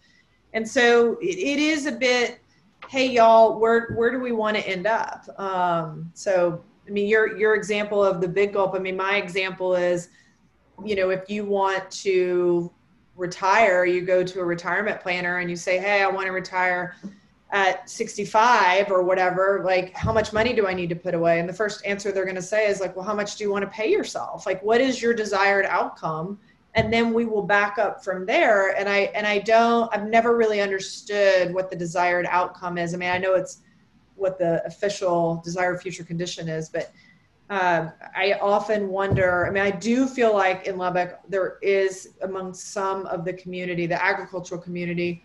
[0.52, 2.40] and so it, it is a bit,
[2.88, 5.24] hey y'all, where where do we want to end up?
[5.38, 8.74] Um, so I mean, your your example of the big gulp.
[8.74, 10.08] I mean, my example is,
[10.84, 12.72] you know, if you want to
[13.16, 16.96] retire, you go to a retirement planner and you say, hey, I want to retire
[17.52, 21.38] at 65 or whatever like how much money do i need to put away?
[21.38, 23.50] And the first answer they're going to say is like well how much do you
[23.50, 24.46] want to pay yourself?
[24.46, 26.38] Like what is your desired outcome?
[26.74, 28.74] And then we will back up from there.
[28.78, 32.94] And i and i don't i've never really understood what the desired outcome is.
[32.94, 33.60] I mean i know it's
[34.14, 36.92] what the official desired future condition is but
[37.50, 39.46] um, I often wonder.
[39.46, 43.84] I mean, I do feel like in Lubbock there is among some of the community,
[43.84, 45.22] the agricultural community,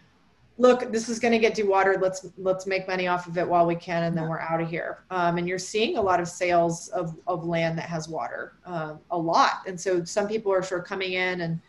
[0.58, 2.02] look, this is going to get dewatered.
[2.02, 4.70] Let's let's make money off of it while we can, and then we're out of
[4.70, 5.04] here.
[5.12, 8.96] Um, and you're seeing a lot of sales of of land that has water, uh,
[9.12, 9.63] a lot.
[9.67, 11.60] And so some people are sort of coming in and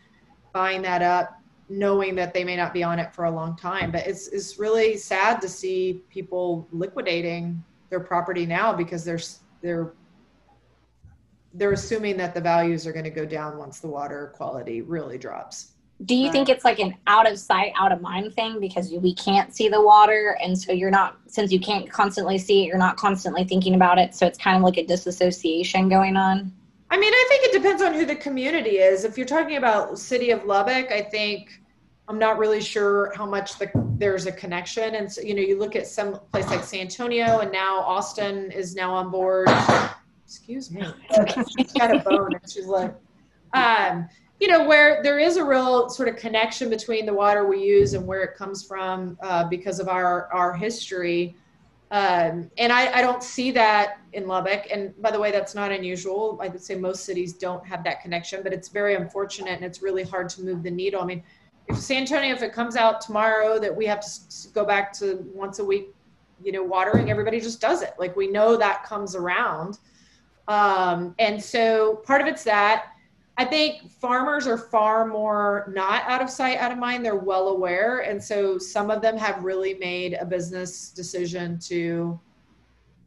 [0.53, 3.91] buying that up, knowing that they may not be on it for a long time.
[3.91, 9.19] But it's it's really sad to see people liquidating their property now because they're
[9.61, 9.93] they're
[11.55, 15.17] they're assuming that the values are going to go down once the water quality really
[15.17, 15.71] drops.
[16.05, 19.13] Do you think it's like an out of sight, out of mind thing because we
[19.13, 22.77] can't see the water, and so you're not since you can't constantly see it, you're
[22.77, 26.53] not constantly thinking about it, so it's kind of like a disassociation going on.
[26.89, 29.03] I mean, I think it depends on who the community is.
[29.03, 31.61] If you're talking about city of Lubbock, I think
[32.07, 34.95] I'm not really sure how much the, there's a connection.
[34.95, 38.51] And so, you know, you look at some place like San Antonio, and now Austin
[38.51, 39.47] is now on board.
[40.25, 40.83] Excuse me,
[41.57, 42.95] she's got a bone, and she's like,
[43.53, 44.09] um,
[44.39, 47.93] you know, where there is a real sort of connection between the water we use
[47.93, 51.35] and where it comes from uh, because of our our history.
[51.91, 54.67] Um, and I, I don't see that in Lubbock.
[54.71, 56.39] And by the way, that's not unusual.
[56.41, 59.81] I would say most cities don't have that connection, but it's very unfortunate and it's
[59.81, 61.01] really hard to move the needle.
[61.01, 61.23] I mean,
[61.67, 64.09] if San Antonio, if it comes out tomorrow that we have to
[64.53, 65.89] go back to once a week,
[66.43, 67.93] you know, watering, everybody just does it.
[67.97, 69.79] Like we know that comes around.
[70.47, 72.93] Um, and so part of it's that.
[73.39, 77.05] I think farmers are far more not out of sight, out of mind.
[77.05, 77.99] They're well aware.
[77.99, 82.19] And so some of them have really made a business decision to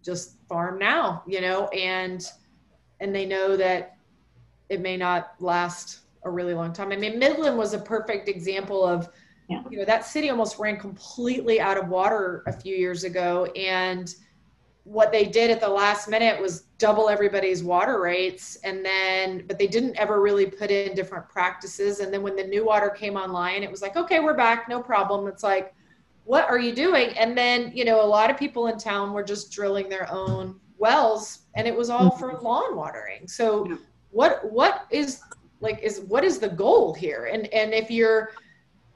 [0.03, 2.27] just farm now, you know, and
[3.01, 3.99] and they know that
[4.71, 6.92] it may not last a really long time.
[6.92, 9.11] I mean, Midland was a perfect example of,
[9.51, 9.62] yeah.
[9.68, 13.45] you know, that city almost ran completely out of water a few years ago.
[13.55, 14.14] And
[14.85, 18.57] what they did at the last minute was double everybody's water rates.
[18.64, 22.01] And then but they didn't ever really put in different practices.
[22.01, 24.83] And then when the new water came online it was like okay we're back no
[24.83, 25.27] problem.
[25.29, 25.75] It's like
[26.25, 27.16] what are you doing?
[27.18, 30.59] And then you know a lot of people in town were just drilling their own
[30.79, 32.45] wells and it was all for mm-hmm.
[32.45, 33.29] lawn watering.
[33.29, 33.79] So
[34.11, 35.21] what what is
[35.61, 37.31] like is what is the goal here?
[37.33, 38.33] And and if you're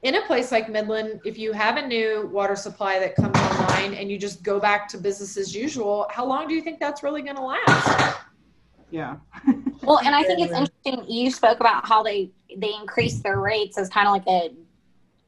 [0.03, 3.95] in a place like Midland, if you have a new water supply that comes online
[3.95, 7.03] and you just go back to business as usual, how long do you think that's
[7.03, 8.19] really going to last?
[8.91, 9.17] Yeah.
[9.83, 11.11] well, and I think it's interesting.
[11.11, 14.53] You spoke about how they they increase their rates as kind of like a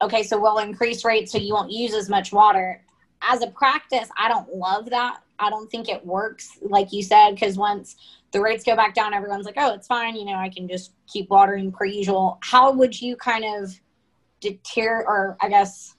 [0.06, 2.82] okay, so we'll increase rates so you won't use as much water.
[3.22, 5.22] As a practice, I don't love that.
[5.40, 7.98] I don't think it works, like you said, because once
[8.32, 10.16] the rates go back down, everyone's like, oh, it's fine.
[10.16, 12.38] You know, I can just keep watering per usual.
[12.42, 13.78] How would you kind of
[14.42, 15.96] deter or I guess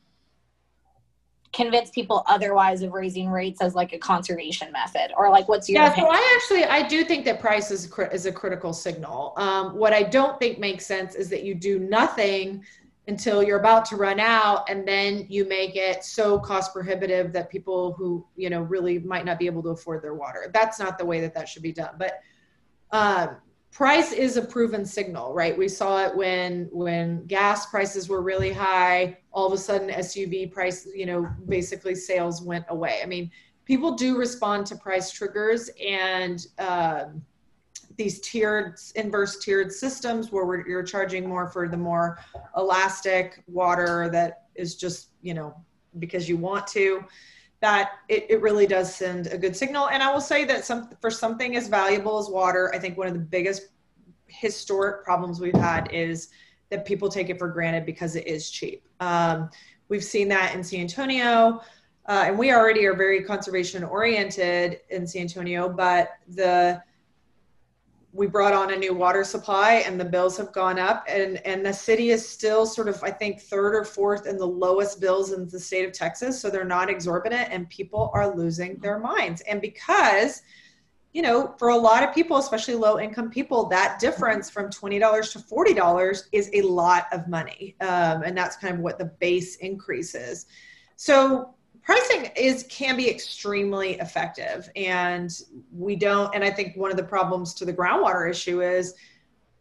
[1.52, 5.12] convince people otherwise of raising rates as like a conservation method?
[5.16, 6.12] Or like what's your yeah opinion?
[6.12, 9.32] so i actually i do think that price is, is a critical signal.
[9.36, 12.64] Um, what i don't think makes sense is that you do nothing
[13.08, 17.50] until you're about to run out and then you make it so cost prohibitive that
[17.50, 20.50] people who you know really might not be able to afford their water.
[20.52, 22.20] That's not the way that that should be done but
[22.92, 23.36] um,
[23.70, 25.56] price is a proven signal right?
[25.56, 30.52] We saw it when when gas prices were really high all of a sudden suv
[30.52, 33.00] price you know basically sales went away.
[33.02, 33.30] I mean
[33.64, 37.22] people do respond to price triggers and um,
[37.96, 42.18] these tiered inverse tiered systems where you're charging more for the more
[42.56, 45.54] elastic water that is just you know
[45.98, 47.04] because you want to
[47.60, 49.88] that it, it really does send a good signal.
[49.88, 53.06] And I will say that some for something as valuable as water, I think one
[53.06, 53.68] of the biggest
[54.26, 56.28] historic problems we've had is
[56.70, 58.82] that people take it for granted because it is cheap.
[59.00, 59.50] Um,
[59.88, 61.60] we've seen that in San Antonio.
[62.06, 66.82] Uh, and we already are very conservation oriented in San Antonio, but the
[68.12, 71.04] we brought on a new water supply and the bills have gone up.
[71.08, 74.46] And and the city is still sort of i think third or fourth in the
[74.46, 76.40] lowest bills in the state of texas.
[76.40, 79.42] So they're not exorbitant and people are losing their minds.
[79.42, 80.42] And because
[81.12, 85.32] you know for a lot of people especially low income people that difference from $20
[85.32, 87.76] to $40 is a lot of money.
[87.80, 90.46] Um, and that's kind of what the base increase is.
[90.96, 95.40] So pricing is can be extremely effective and
[95.72, 98.94] we don't and i think one of the problems to the groundwater issue is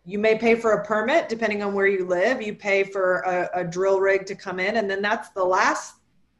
[0.09, 2.41] you may pay for a permit depending on where you live.
[2.41, 5.95] You pay for a, a drill rig to come in and then that's the last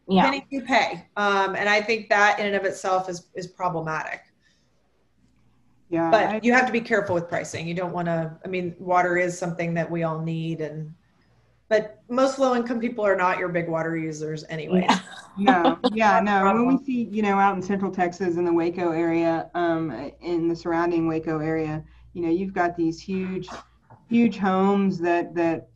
[0.08, 0.24] yeah.
[0.24, 1.06] penny you pay.
[1.18, 4.22] Um, and i think that in and of itself is is problematic.
[5.89, 7.68] Yeah but I, you have to be careful with pricing.
[7.68, 10.94] You don't want to i mean water is something that we all need and
[11.70, 14.86] but most low income people are not your big water users anyway.
[14.90, 15.00] Yeah.
[15.38, 16.44] no, yeah, no.
[16.46, 20.48] When we see, you know, out in central Texas in the Waco area, um, in
[20.48, 23.48] the surrounding Waco area, you know, you've got these huge,
[24.10, 25.70] huge homes that that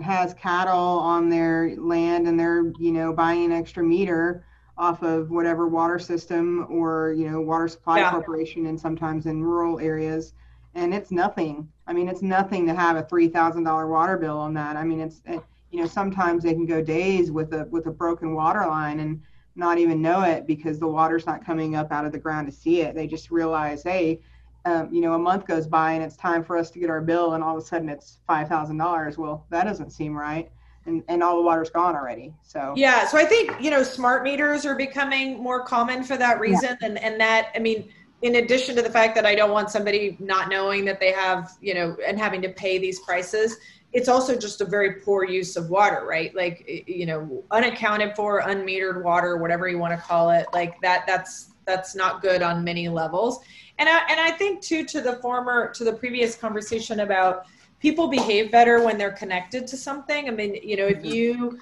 [0.00, 4.44] has cattle on their land and they're, you know, buying an extra meter
[4.76, 8.10] off of whatever water system or, you know, water supply yeah.
[8.10, 10.34] corporation and sometimes in rural areas
[10.74, 11.68] and it's nothing.
[11.86, 14.76] I mean, it's nothing to have a three thousand dollar water bill on that.
[14.76, 17.90] I mean, it's it, you know sometimes they can go days with a with a
[17.90, 19.22] broken water line and
[19.54, 22.52] not even know it because the water's not coming up out of the ground to
[22.52, 22.94] see it.
[22.94, 24.20] They just realize, hey,
[24.64, 27.00] um, you know, a month goes by and it's time for us to get our
[27.00, 29.18] bill, and all of a sudden it's five thousand dollars.
[29.18, 30.50] Well, that doesn't seem right,
[30.86, 32.34] and and all the water's gone already.
[32.42, 36.40] So Yeah, so I think you know smart meters are becoming more common for that
[36.40, 37.90] reason, and and that I mean,
[38.22, 41.56] in addition to the fact that I don't want somebody not knowing that they have
[41.60, 43.56] you know and having to pay these prices,
[43.92, 46.34] it's also just a very poor use of water, right?
[46.34, 51.04] Like you know, unaccounted for, unmetered water, whatever you want to call it, like that.
[51.06, 53.40] That's that's not good on many levels.
[53.78, 57.46] And I and I think too to the former to the previous conversation about
[57.80, 60.28] people behave better when they're connected to something.
[60.28, 61.58] I mean, you know, if you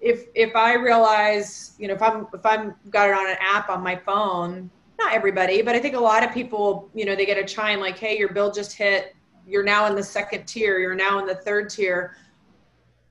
[0.00, 3.68] if if I realize, you know, if I'm if I'm got it on an app
[3.68, 4.70] on my phone,
[5.02, 7.80] not everybody, but I think a lot of people, you know, they get a chime
[7.80, 9.14] like, "Hey, your bill just hit.
[9.46, 10.78] You're now in the second tier.
[10.78, 12.16] You're now in the third tier."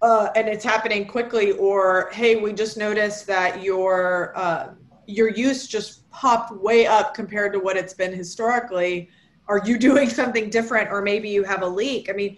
[0.01, 4.69] Uh, and it's happening quickly, or hey, we just noticed that your uh,
[5.05, 9.09] your use just popped way up compared to what it's been historically.
[9.47, 12.09] Are you doing something different, or maybe you have a leak?
[12.09, 12.37] I mean,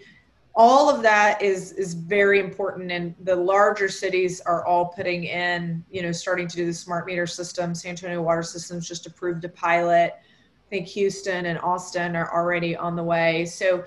[0.56, 5.84] all of that is is very important and the larger cities are all putting in
[5.90, 9.44] you know starting to do the smart meter system san antonio water systems just approved
[9.44, 10.14] a pilot.
[10.14, 13.46] I think houston and austin are already on the way.
[13.46, 13.84] So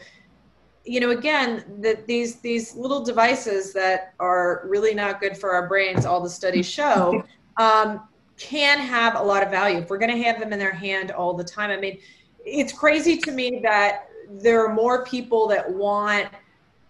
[0.83, 5.67] you know again that these these little devices that are really not good for our
[5.67, 7.23] brains all the studies show
[7.57, 8.01] um,
[8.37, 9.79] can have a lot of value.
[9.79, 11.99] If we're going to have them in their hand all the time i mean
[12.45, 16.27] it's crazy to me that there are more people that want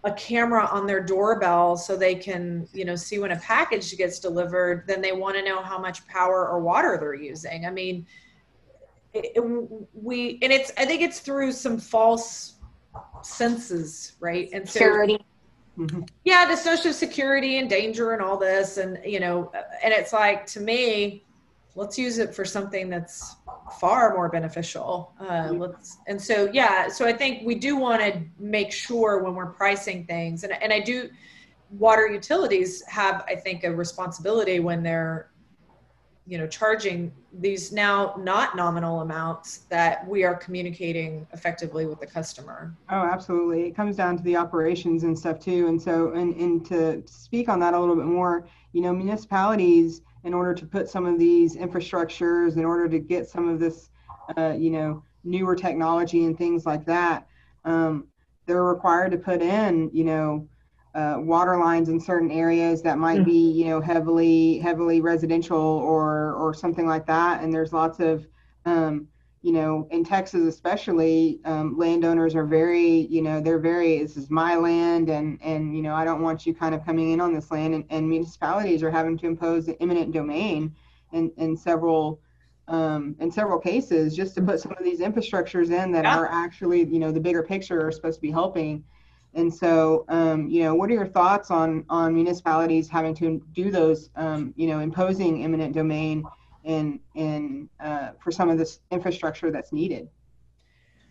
[0.08, 4.18] a camera on their doorbell so they can you know see when a package gets
[4.18, 7.66] delivered then they want to know how much power or water they're using.
[7.66, 8.06] I mean
[9.12, 9.40] it, it,
[9.94, 12.54] we and it's i think it's through some false
[13.22, 14.48] senses right?
[14.52, 15.18] And so Security.
[15.78, 16.02] Mm-hmm.
[16.24, 19.52] yeah the social security and danger and all this and you know
[19.82, 21.24] and it's like to me
[21.76, 23.36] let's use it for something that's
[23.72, 28.20] far more beneficial uh, let's and so yeah so i think we do want to
[28.38, 31.08] make sure when we're pricing things and, and i do
[31.70, 35.30] water utilities have i think a responsibility when they're
[36.26, 42.06] you know charging these now not nominal amounts that we are communicating effectively with the
[42.06, 43.66] customer Oh, absolutely.
[43.66, 45.68] It comes down to the operations and stuff too.
[45.68, 50.00] And so, and, and to speak on that a little bit more, you know, municipalities,
[50.24, 53.90] in order to put some of these infrastructures, in order to get some of this,
[54.36, 57.26] uh, you know, newer technology and things like that,
[57.64, 58.06] um,
[58.46, 60.48] they're required to put in, you know,
[60.94, 66.34] uh, water lines in certain areas that might be, you know, heavily, heavily residential or,
[66.34, 67.42] or something like that.
[67.42, 68.26] And there's lots of,
[68.64, 69.06] um,
[69.42, 74.30] you know, in Texas especially, um, landowners are very, you know, they're very, this is
[74.30, 77.32] my land, and and you know, I don't want you kind of coming in on
[77.32, 80.74] this land, and, and municipalities are having to impose the eminent domain
[81.12, 82.20] in in several
[82.66, 86.16] um, in several cases just to put some of these infrastructures in that Yeah.
[86.16, 88.84] are actually, you know, the bigger picture are supposed to be helping.
[89.34, 93.70] And so, um, you know, what are your thoughts on on municipalities having to do
[93.70, 96.28] those, um, you know, imposing eminent domain
[96.68, 100.08] in in uh, for some of this infrastructure that's needed?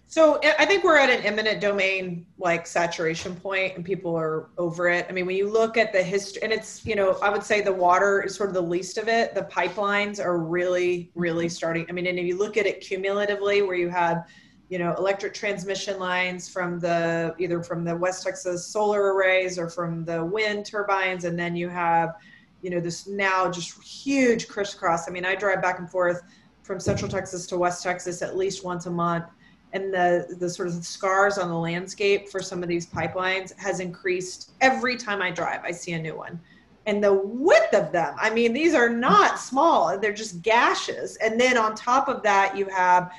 [0.09, 4.87] So I think we're at an eminent domain like saturation point and people are over
[4.87, 5.05] it.
[5.09, 7.59] I mean, when you look at the history and it's, you know, I would say
[7.59, 9.35] the water is sort of the least of it.
[9.35, 11.85] The pipelines are really, really starting.
[11.89, 14.29] I mean, and if you look at it cumulatively where you have,
[14.69, 19.69] you know, electric transmission lines from the either from the West Texas solar arrays or
[19.69, 22.15] from the wind turbines, and then you have,
[22.61, 25.07] you know, this now just huge crisscross.
[25.07, 26.23] I mean, I drive back and forth
[26.63, 29.25] from Central Texas to West Texas at least once a month
[29.73, 33.79] and the the sort of scars on the landscape for some of these pipelines has
[33.79, 35.61] increased every time I drive.
[35.63, 36.39] I see a new one.
[36.85, 39.97] And the width of them, I mean, these are not small.
[39.99, 41.17] They're just gashes.
[41.17, 43.11] And then on top of that, you have,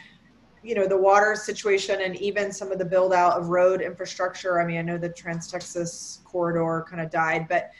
[0.62, 4.58] you know, the water situation and even some of the build out of road infrastructure.
[4.58, 7.70] I mean, I know the Trans Texas corridor kind of died, but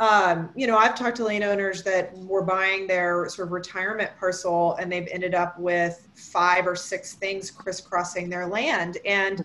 [0.00, 4.10] um, you know, I've talked to land owners that were buying their sort of retirement
[4.18, 8.96] parcel and they've ended up with five or six things crisscrossing their land.
[9.04, 9.44] And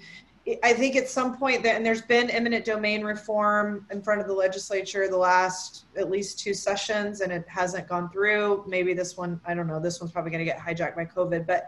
[0.64, 4.28] I think at some point that, and there's been eminent domain reform in front of
[4.28, 8.64] the legislature the last at least two sessions and it hasn't gone through.
[8.66, 11.45] Maybe this one, I don't know, this one's probably going to get hijacked by COVID,
[11.45, 11.68] but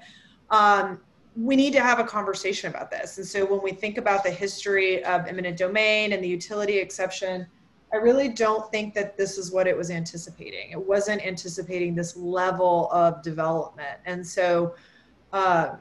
[0.50, 1.02] um,
[1.36, 3.18] we need to have a conversation about this.
[3.18, 7.48] And so when we think about the history of eminent domain and the utility exception,
[7.94, 10.72] I really don't think that this is what it was anticipating.
[10.72, 14.00] It wasn't anticipating this level of development.
[14.06, 14.76] And so
[15.32, 15.78] um,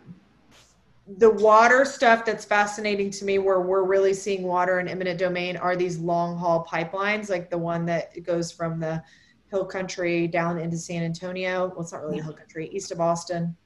[1.19, 5.57] the water stuff that's fascinating to me, where we're really seeing water in eminent domain,
[5.57, 9.03] are these long haul pipelines, like the one that goes from the
[9.51, 11.69] hill country down into San Antonio.
[11.69, 13.57] Well, it's not really hill country, east of Austin.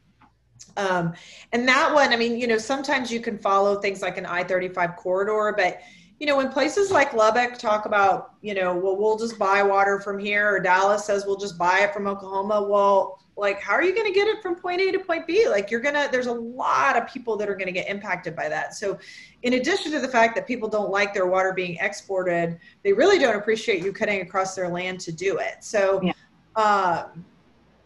[0.76, 1.14] Um,
[1.52, 4.44] and that one, I mean, you know, sometimes you can follow things like an I
[4.44, 5.80] 35 corridor, but
[6.20, 9.98] you know, when places like Lubbock talk about, you know, well, we'll just buy water
[9.98, 12.62] from here, or Dallas says we'll just buy it from Oklahoma.
[12.62, 15.48] Well, like, how are you going to get it from point A to point B?
[15.48, 18.36] Like, you're going to, there's a lot of people that are going to get impacted
[18.36, 18.74] by that.
[18.74, 18.98] So,
[19.44, 23.18] in addition to the fact that people don't like their water being exported, they really
[23.18, 25.64] don't appreciate you cutting across their land to do it.
[25.64, 26.12] So, yeah.
[26.54, 27.24] um,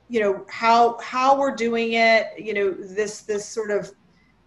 [0.09, 3.91] you know how how we're doing it you know this this sort of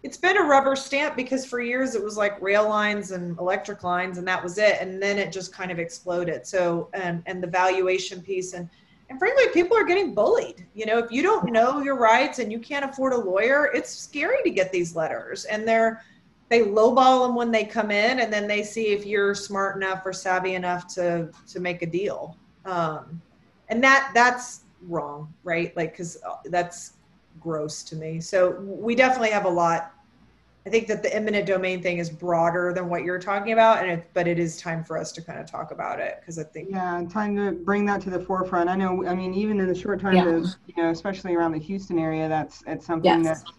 [0.02, 3.82] it's been a rubber stamp because for years it was like rail lines and electric
[3.82, 4.80] lines and that was it.
[4.80, 6.46] And then it just kind of exploded.
[6.46, 8.68] So and and the valuation piece and
[9.10, 10.66] and frankly people are getting bullied.
[10.74, 13.90] You know if you don't know your rights and you can't afford a lawyer it's
[13.90, 15.44] scary to get these letters.
[15.46, 16.02] And they're
[16.48, 20.02] they lowball them when they come in and then they see if you're smart enough
[20.04, 22.36] or savvy enough to to make a deal.
[22.64, 23.20] Um,
[23.68, 25.76] and that that's wrong right?
[25.76, 26.92] Like because that's
[27.40, 28.20] gross to me.
[28.20, 29.92] So we definitely have a lot.
[30.66, 33.90] I think that the eminent domain thing is broader than what you're talking about, and
[33.90, 36.42] it, but it is time for us to kind of talk about it because I
[36.42, 38.68] think yeah, time to bring that to the forefront.
[38.68, 39.06] I know.
[39.06, 40.28] I mean, even in the short time, yeah.
[40.28, 43.42] of, you know, especially around the Houston area, that's it's something yes.
[43.42, 43.52] that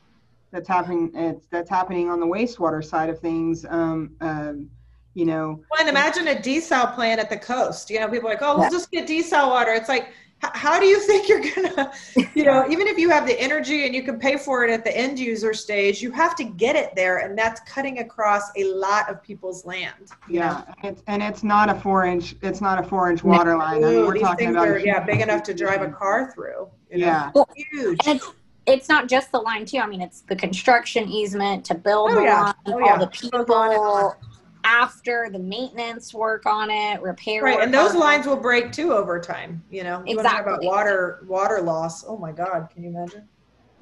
[0.51, 1.11] that's happening.
[1.15, 3.65] It's that's happening on the wastewater side of things.
[3.65, 4.69] Um, um,
[5.15, 5.61] you know.
[5.71, 7.89] Well, and imagine a desal plant at the coast.
[7.89, 9.73] You know, people are like, oh, we'll just get desal water.
[9.73, 10.09] It's like
[10.41, 11.91] how do you think you're gonna
[12.33, 14.83] you know even if you have the energy and you can pay for it at
[14.83, 18.63] the end user stage you have to get it there and that's cutting across a
[18.73, 19.93] lot of people's land.
[20.29, 23.83] Yeah it's, and it's not a four inch it's not a four inch water line
[23.83, 26.31] I mean, we're these talking things about are yeah big enough to drive a car
[26.33, 27.05] through you know?
[27.05, 27.31] yeah.
[27.35, 27.99] Well, huge.
[28.05, 28.31] it's,
[28.65, 32.15] it's not just the line too i mean it's the construction easement to build oh,
[32.15, 32.41] the yeah.
[32.41, 32.91] line oh, yeah.
[32.91, 34.15] all the people
[34.69, 37.41] after the maintenance work on it, repair.
[37.41, 39.63] Right, and those lines will break too over time.
[39.71, 40.53] You know, exactly.
[40.53, 42.05] About water water loss.
[42.07, 43.27] Oh my God, can you imagine?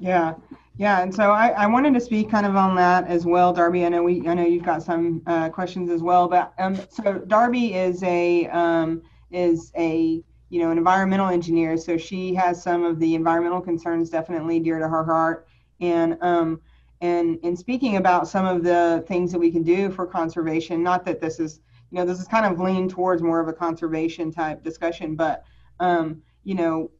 [0.00, 0.34] Yeah,
[0.78, 3.84] yeah, and so I, I wanted to speak kind of on that as well, Darby.
[3.84, 7.18] I know we I know you've got some uh, questions as well, but um, so
[7.26, 12.84] Darby is a um, is a you know an environmental engineer, so she has some
[12.84, 15.48] of the environmental concerns definitely dear to her heart,
[15.80, 16.60] and um,
[17.00, 21.04] and in speaking about some of the things that we can do for conservation not
[21.04, 24.30] that this is you know this is kind of lean towards more of a conservation
[24.30, 25.44] type discussion but
[25.80, 26.90] um, you know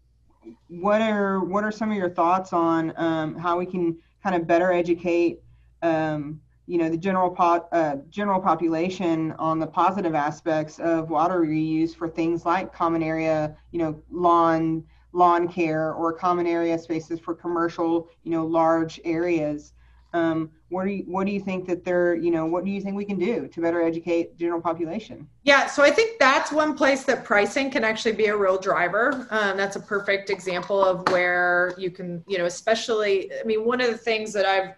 [0.69, 4.47] what are what are some of your thoughts on um, how we can kind of
[4.47, 5.41] better educate
[5.83, 11.41] um, you know the general po- uh, general population on the positive aspects of water
[11.41, 17.19] reuse for things like common area you know lawn lawn care or common area spaces
[17.19, 19.73] for commercial you know large areas
[20.13, 22.81] um, what do you what do you think that they're you know what do you
[22.81, 25.29] think we can do to better educate general population?
[25.43, 29.27] Yeah so i think that's one place that pricing can actually be a real driver.
[29.31, 33.81] Um, that's a perfect example of where you can you know especially i mean one
[33.81, 34.75] of the things that i've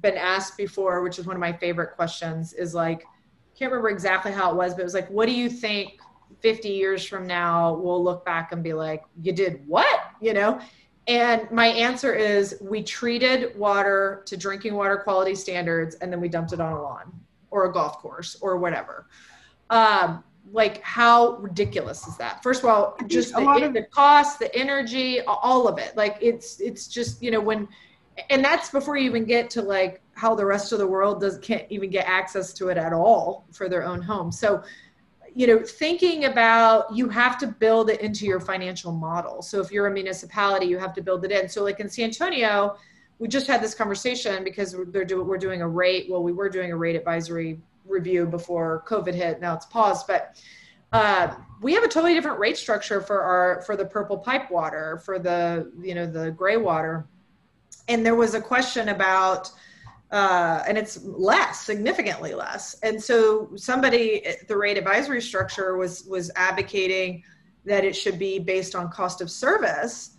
[0.00, 3.04] been asked before which is one of my favorite questions is like
[3.56, 6.00] can't remember exactly how it was but it was like what do you think
[6.40, 10.00] 50 years from now we'll look back and be like you did what?
[10.20, 10.60] You know
[11.06, 16.28] and my answer is we treated water to drinking water quality standards and then we
[16.28, 17.12] dumped it on a lawn
[17.50, 19.06] or a golf course or whatever.
[19.70, 22.42] Um, like how ridiculous is that?
[22.42, 25.96] First of all, just the, of- the cost, the energy, all of it.
[25.96, 27.68] Like it's it's just, you know, when
[28.30, 31.38] and that's before you even get to like how the rest of the world does
[31.38, 34.30] can't even get access to it at all for their own home.
[34.30, 34.62] So
[35.34, 39.42] you know thinking about you have to build it into your financial model.
[39.42, 41.48] So if you're a municipality you have to build it in.
[41.48, 42.76] So like in san antonio
[43.18, 46.48] we just had this conversation because they're doing we're doing a rate well we were
[46.48, 49.40] doing a rate advisory review before covid hit.
[49.40, 50.36] Now it's paused but
[50.92, 54.98] uh, we have a totally different rate structure for our for the purple pipe water
[55.04, 57.06] for the you know the gray water.
[57.88, 59.50] And there was a question about
[60.14, 62.76] uh, and it's less, significantly less.
[62.84, 67.24] And so somebody at the rate advisory structure was was advocating
[67.64, 70.12] that it should be based on cost of service.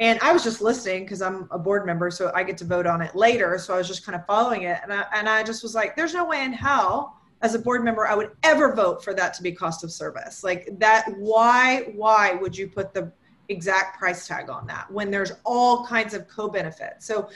[0.00, 2.86] And I was just listening because I'm a board member, so I get to vote
[2.86, 3.58] on it later.
[3.58, 5.94] So I was just kind of following it, and I and I just was like,
[5.94, 9.34] "There's no way in hell." As a board member, I would ever vote for that
[9.34, 10.42] to be cost of service.
[10.42, 13.12] Like that, why, why would you put the
[13.50, 17.04] exact price tag on that when there's all kinds of co-benefits?
[17.04, 17.28] So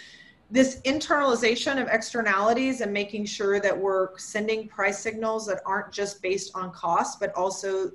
[0.51, 6.23] this internalization of externalities and making sure that we're sending price signals that aren't just
[6.23, 7.91] based on cost but also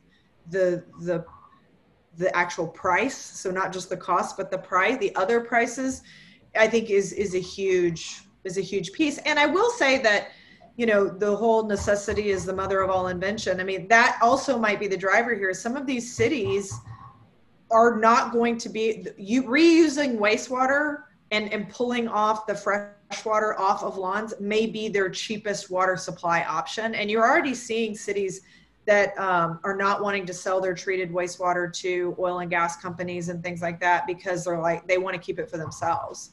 [0.51, 1.25] the the
[2.17, 3.17] the actual price.
[3.17, 6.03] So not just the cost but the price the other prices
[6.55, 9.17] i think is is a huge is a huge piece.
[9.19, 10.27] And i will say that
[10.75, 13.59] you know the whole necessity is the mother of all invention.
[13.59, 15.53] I mean that also might be the driver here.
[15.53, 16.71] Some of these cities
[17.71, 23.59] are not going to be you reusing wastewater and, and pulling off the fresh water
[23.59, 26.93] off of lawns may be their cheapest water supply option.
[26.93, 28.41] And you're already seeing cities
[28.85, 33.29] that um, are not wanting to sell their treated wastewater to oil and gas companies
[33.29, 36.31] and things like that because they're like they want to keep it for themselves.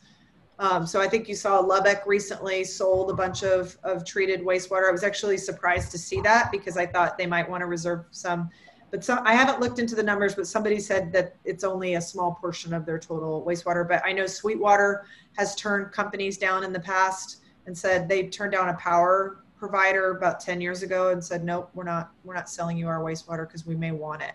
[0.58, 4.86] Um, so I think you saw Lubbock recently sold a bunch of, of treated wastewater.
[4.86, 8.04] I was actually surprised to see that because I thought they might want to reserve
[8.10, 8.50] some.
[8.90, 12.00] But so, I haven't looked into the numbers, but somebody said that it's only a
[12.00, 13.86] small portion of their total wastewater.
[13.86, 18.52] But I know Sweetwater has turned companies down in the past and said they turned
[18.52, 22.48] down a power provider about 10 years ago and said, nope, we're not, we're not
[22.48, 24.32] selling you our wastewater because we may want it.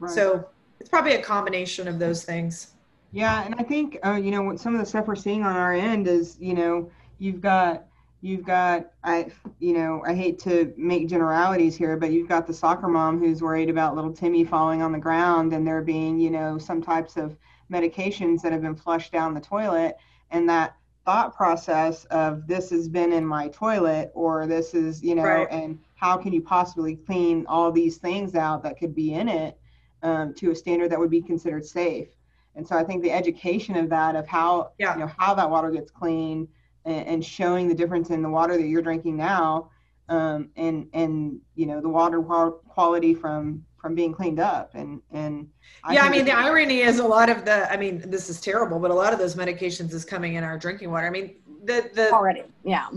[0.00, 0.10] Right.
[0.10, 0.48] So
[0.80, 2.72] it's probably a combination of those things.
[3.12, 5.74] Yeah, and I think uh, you know some of the stuff we're seeing on our
[5.74, 7.84] end is you know you've got
[8.22, 12.54] you've got I you know I hate to make generalities here, but you've got the
[12.54, 16.30] soccer mom who's worried about little Timmy falling on the ground and there being you
[16.30, 17.36] know some types of
[17.70, 19.96] medications that have been flushed down the toilet,
[20.30, 25.16] and that thought process of this has been in my toilet or this is you
[25.16, 25.48] know Right.
[25.50, 29.58] and how can you possibly clean all these things out that could be in it
[30.04, 32.08] um, to a standard that would be considered safe
[32.54, 34.94] and so i think the education of that of how Yeah.
[34.94, 36.46] you know how that water gets cleaned
[36.84, 39.70] and, and showing the difference in the water that you're drinking now
[40.08, 45.48] um, and and you know the water quality from from being cleaned up and and
[45.90, 48.78] yeah, I mean, the irony is a lot of the, I mean, this is terrible,
[48.78, 51.06] but a lot of those medications is coming in our drinking water.
[51.06, 52.44] I mean, the, the, Already.
[52.64, 52.88] Yeah.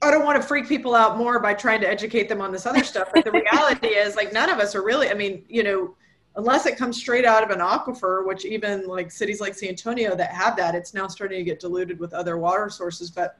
[0.00, 2.64] I don't want to freak people out more by trying to educate them on this
[2.64, 5.64] other stuff, but the reality is like none of us are really, I mean, you
[5.64, 5.96] know,
[6.36, 10.14] unless it comes straight out of an aquifer, which even like cities like San Antonio
[10.14, 13.10] that have that, it's now starting to get diluted with other water sources.
[13.10, 13.38] But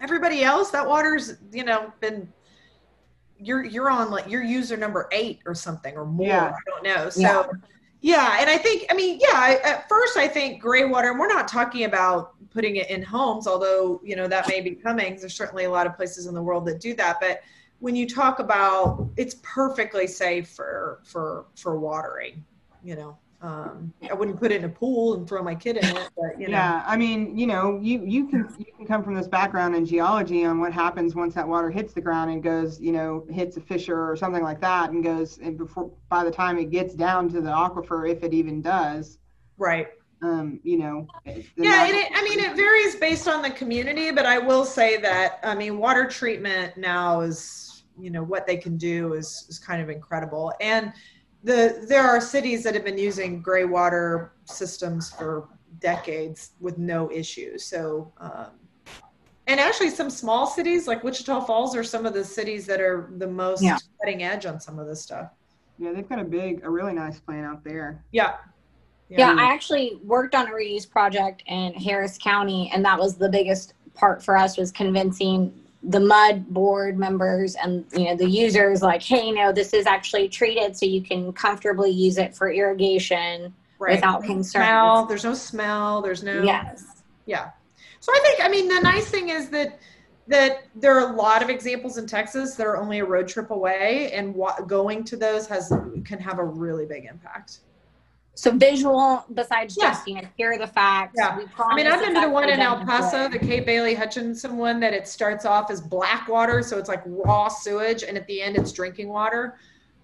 [0.00, 2.32] everybody else, that water's, you know, been
[3.38, 6.26] you're you're on like your user number eight or something or more.
[6.26, 6.52] Yeah.
[6.54, 7.10] I don't know.
[7.10, 7.46] So Yeah.
[8.00, 11.28] yeah, and I think I mean, yeah, at first I think gray water, and we're
[11.28, 15.16] not talking about putting it in homes, although you know that may be coming.
[15.16, 17.40] There's certainly a lot of places in the world that do that, but
[17.80, 22.44] when you talk about it's perfectly safe for for for watering,
[22.82, 23.18] you know.
[23.40, 26.40] Um, I wouldn't put it in a pool and throw my kid in it, but
[26.40, 26.52] you know.
[26.52, 29.84] yeah i mean you know you you can you can come from this background in
[29.84, 33.58] geology on what happens once that water hits the ground and goes you know hits
[33.58, 36.94] a fissure or something like that and goes and before by the time it gets
[36.94, 39.18] down to the aquifer if it even does
[39.58, 39.88] Right.
[40.22, 44.38] um you know Yeah, it, I mean, it varies based on the community, but I
[44.38, 47.63] will say that, I mean, water treatment now is,
[47.98, 50.52] you know, what they can do is, is kind of incredible.
[50.60, 50.92] And
[51.42, 55.48] the, there are cities that have been using gray water systems for
[55.80, 57.64] decades with no issues.
[57.64, 58.50] So, um,
[59.46, 63.10] and actually some small cities like Wichita Falls are some of the cities that are
[63.18, 63.76] the most Yeah.
[64.00, 65.30] cutting edge on some of this stuff.
[65.76, 68.36] yeah they've got a big a really nice plan out there Yeah.
[69.10, 73.28] Yeah, I actually worked on a reuse project in Harris County, and that was the
[73.28, 75.52] biggest part for us was convincing
[75.86, 80.28] the MUD board members and you know the users like hey no this is actually
[80.28, 83.96] treated so you can comfortably use it for irrigation Right.
[83.96, 86.42] without concern there's no smell, there's no.
[86.42, 87.50] yes Yeah.
[88.00, 89.78] So I think, I mean, the nice thing is that
[90.26, 93.50] that there are a lot of examples in Texas that are only a road trip
[93.50, 95.70] away, and wa- going to those has
[96.04, 97.58] can have a really big impact.
[98.36, 99.90] So visual besides Yeah.
[99.90, 101.36] just you know here are the facts Yeah.
[101.36, 104.56] we I mean, I've been to the one in El Paso, the Kay Bailey Hutchison
[104.56, 108.26] one, that it starts off as black water, so it's like raw sewage, and at
[108.26, 109.56] the end it's drinking water.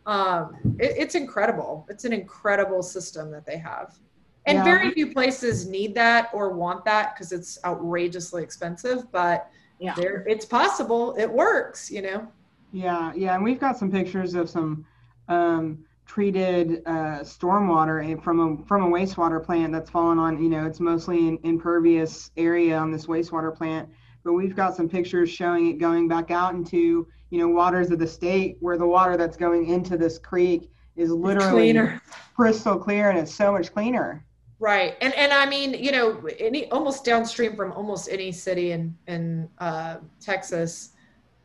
[0.07, 1.87] Um, it, it's incredible.
[1.91, 3.99] It's an incredible system that they have,
[4.47, 4.65] and Yeah.
[4.65, 9.11] very few places need that or want that because it's outrageously expensive.
[9.11, 9.49] But
[9.81, 9.95] Yeah.
[9.95, 11.15] there, it's possible.
[11.17, 11.91] It works.
[11.91, 12.29] You know.
[12.73, 14.87] Yeah, yeah, and we've got some pictures of some
[15.29, 20.43] um, treated uh, stormwater from a from a wastewater plant that's fallen on.
[20.43, 23.89] You know, it's mostly an impervious area on this wastewater plant,
[24.25, 28.01] but we've got some pictures showing it going back out into you know waters of
[28.01, 32.03] the state where the water that's going into this creek is literally Cleaner.
[32.35, 34.25] crystal clear and it's so much cleaner.
[34.59, 34.97] Right.
[35.01, 39.49] And and I mean, you know, any almost downstream from almost any city in in
[39.59, 40.91] uh, Texas,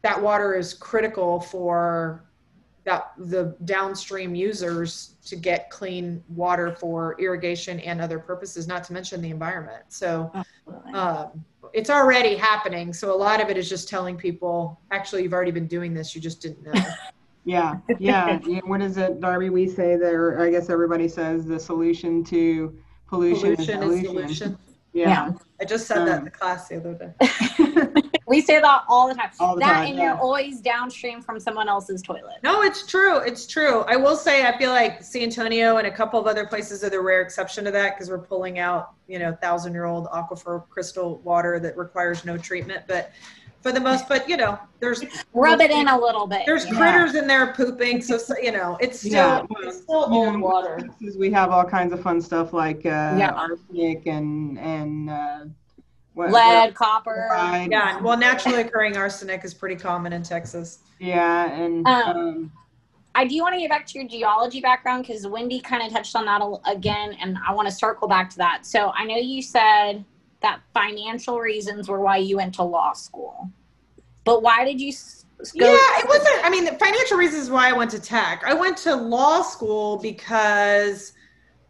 [0.02, 2.25] that water is critical for
[2.86, 8.94] that the downstream users to get clean water for irrigation and other purposes, not to
[8.94, 9.84] mention the environment.
[9.90, 10.32] So
[10.94, 12.94] um, it's already happening.
[12.94, 16.16] So a lot of it is just telling people, actually, you've already been doing this,
[16.16, 16.74] you just didn't know.
[17.48, 18.40] Yeah, yeah.
[18.48, 18.62] yeah.
[18.66, 19.52] What is it, Darby?
[19.52, 20.42] We say there.
[20.42, 22.76] I guess everybody says the solution to
[23.08, 24.58] pollution, Pollution is is solution.
[24.94, 25.32] Yeah.
[25.62, 28.10] I just said that in Um, the class the other day.
[28.28, 29.30] We say that all the time.
[29.40, 30.04] All the that time, and yeah.
[30.04, 32.38] you're always downstream from someone else's toilet.
[32.44, 33.20] No, it's true.
[33.20, 33.82] It's true.
[33.82, 36.90] I will say, I feel like San Antonio and a couple of other places are
[36.90, 40.68] the rare exception to that because we're pulling out, you know, thousand year old aquifer
[40.70, 42.84] crystal water that requires no treatment.
[42.88, 43.12] But
[43.62, 45.04] for the most, but you know, there's
[45.34, 46.44] Rub it in a little bit.
[46.46, 46.78] there's you know?
[46.78, 50.34] critters in there pooping, so, so you know, it's still Yeah, it's still you old
[50.34, 50.80] know, water.
[51.18, 53.32] We have all kinds of fun stuff like uh, Yeah.
[53.32, 55.46] arsenic and and uh,
[56.16, 57.28] what, lead, what- copper.
[57.70, 60.80] Yeah, well, naturally occurring arsenic is pretty common in Texas.
[61.00, 62.52] Yeah, and Um, um,
[63.14, 66.16] I do want to get back to your geology background because Wendy kind of touched
[66.16, 68.66] on that again, and I want to circle back to that.
[68.66, 70.04] So I know you said
[70.42, 73.50] that financial reasons were why you went to law school,
[74.24, 75.66] but why did you go?
[75.66, 76.46] Yeah, it wasn't.
[76.46, 78.44] I mean, the financial reasons why I went to tech.
[78.46, 81.14] I went to law school because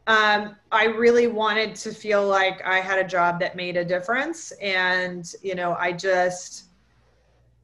[0.07, 4.51] um, I really wanted to feel like I had a job that made a difference,
[4.61, 6.63] and you know, I just.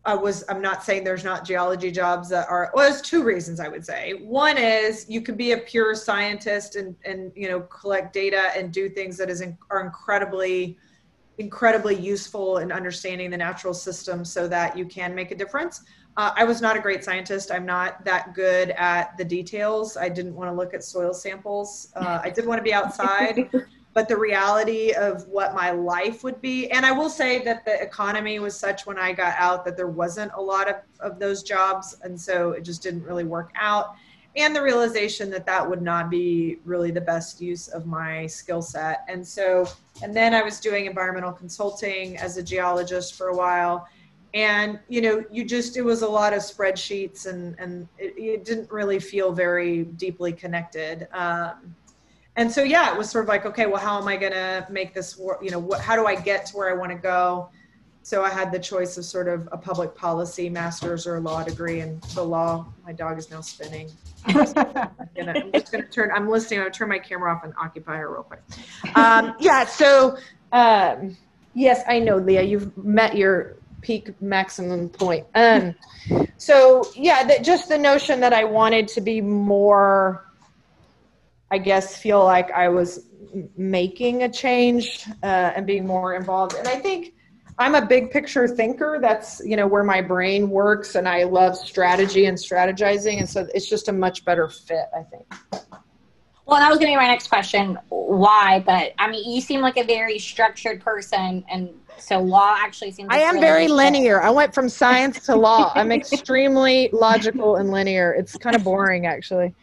[0.04, 0.44] I was.
[0.50, 2.72] I'm not saying there's not geology jobs that are.
[2.74, 4.14] Well, there's two reasons I would say.
[4.14, 8.74] One is you could be a pure scientist and and you know collect data and
[8.74, 10.80] do things that is in, are incredibly
[11.38, 15.84] incredibly useful in understanding the natural system so that you can make a difference.
[16.22, 17.52] Uh, I was not a great scientist.
[17.52, 19.98] I'm not that good at the details.
[19.98, 21.92] I didn't want to look at soil samples.
[21.96, 23.50] Uh, I did want to be outside,
[23.96, 27.82] but the reality of what my life would be, and I will say that the
[27.82, 31.42] economy was such when I got out that there wasn't a lot of, of those
[31.42, 31.98] jobs.
[32.04, 33.96] And so it just didn't really work out.
[34.36, 38.62] And the realization that that would not be really the best use of my skill
[38.62, 39.06] set.
[39.10, 39.68] And so,
[40.04, 43.88] and then I was doing environmental consulting as a geologist for a while
[44.34, 48.46] and you know you just it was a lot of spreadsheets and and it, it
[48.46, 51.08] didn't really feel very deeply connected.
[51.14, 51.76] Um,
[52.38, 54.66] and so yeah it was sort of like okay well how am i going to
[54.70, 56.98] make this work you know what, how do i get to where i want to
[56.98, 57.50] go?
[58.04, 61.44] So i had the choice of sort of a public policy master's or a law
[61.44, 63.92] degree and the law my dog is now spinning.
[64.26, 67.44] I'm, I'm just going to turn i'm listening i'm going to turn my camera off
[67.44, 68.42] and occupy her real quick.
[68.96, 70.18] Um, yeah so
[70.54, 71.18] um,
[71.54, 75.26] yes i know leah you've met your peak maximum point.
[75.36, 75.76] Um,
[76.38, 80.26] so yeah, that just the notion that I wanted to be more,
[81.50, 83.08] I guess, feel like I was
[83.56, 86.56] making a change uh, and being more involved.
[86.56, 87.14] And I think
[87.58, 89.00] I'm a big picture thinker.
[89.02, 93.20] That's you know where my brain works, and I love strategy and strategizing.
[93.20, 95.26] And so it's just a much better fit, I think.
[96.46, 97.78] Well, that was going to be my next question.
[97.90, 98.64] Why?
[98.66, 103.10] But I mean, you seem like a very structured person, and so law actually seems.
[103.12, 104.22] I am really very good linear.
[104.22, 105.72] I went from science to law.
[105.76, 108.14] I'm extremely logical and linear.
[108.14, 109.54] It's kind of boring, actually.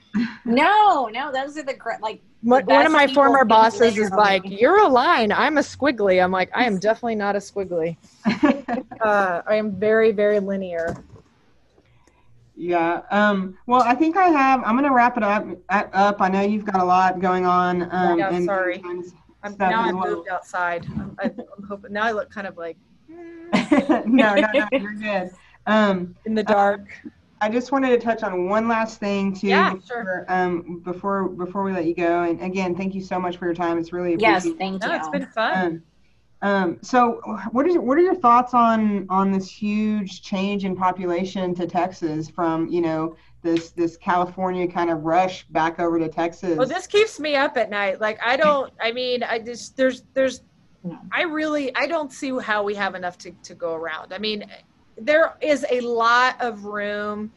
[0.44, 2.22] No, no, those are the gr- like.
[2.42, 5.32] One one of my former bosses is like, "You're a line.
[5.32, 7.96] I'm a squiggly." I'm like, "I am definitely not a squiggly.
[9.00, 10.92] Uh, I am very, very linear."
[12.58, 13.02] yeah.
[13.12, 14.62] Um, well, I think I have.
[14.64, 15.46] I'm gonna wrap it up.
[15.70, 16.20] Up.
[16.20, 17.88] I know you've got a lot going on.
[17.92, 18.74] Um, Yeah, and sorry.
[18.74, 20.86] sometimes I'm, stuff now I've moved outside.
[20.98, 22.76] I'm, I'm hoping now I look kind of like
[23.08, 25.30] no, no, no, you're good.
[25.66, 26.88] Um, in the dark.
[27.40, 29.46] I just wanted to touch on one last thing too.
[29.48, 33.36] Yeah, before, Um, before before we let you go, and again, thank you so much
[33.36, 33.78] for your time.
[33.78, 34.58] It's really Yes, appreciated.
[34.58, 35.82] thank no, it's been fun.
[36.42, 37.20] Um, um, so,
[37.52, 42.28] what is what are your thoughts on on this huge change in population to Texas
[42.28, 46.56] from you know this this California kind of rush back over to Texas?
[46.56, 48.00] Well, this keeps me up at night.
[48.00, 48.72] Like I don't.
[48.80, 50.42] I mean, I just there's there's.
[51.12, 54.12] I really I don't see how we have enough to to go around.
[54.12, 54.44] I mean,
[54.96, 57.32] there is a lot of room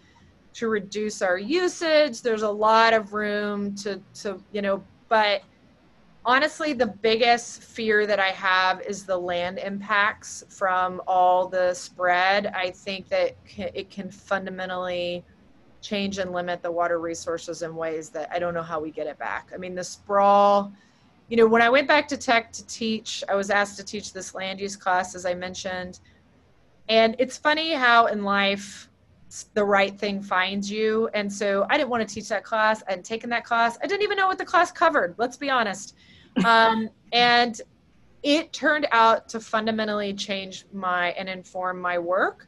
[0.54, 2.22] to reduce our usage.
[2.22, 5.43] There's a lot of room to to you know, but
[6.24, 12.45] honestly the biggest fear that i have is the land impacts from all the spread
[12.47, 15.24] i think that it can fundamentally
[15.82, 19.08] change and limit the water resources in ways that i don't know how we get
[19.08, 19.52] it back.
[19.54, 20.72] I mean the sprawl
[21.28, 24.14] you know when i went back to tech to teach i was asked to teach
[24.14, 26.00] this land use class as i mentioned.
[26.90, 28.90] And it's funny how in life
[29.54, 31.10] the right thing finds you.
[31.14, 32.84] And so i didn't want to teach that class.
[32.88, 33.78] I hadn't taken that class.
[33.84, 35.96] I didn't even know what the class covered let's be honest.
[36.46, 37.60] Um, and
[38.24, 42.48] it turned out to fundamentally change my and inform my work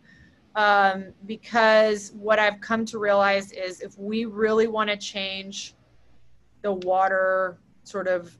[0.55, 5.73] um, because what I've come to realize is if we really want to change
[6.61, 8.37] the water sort of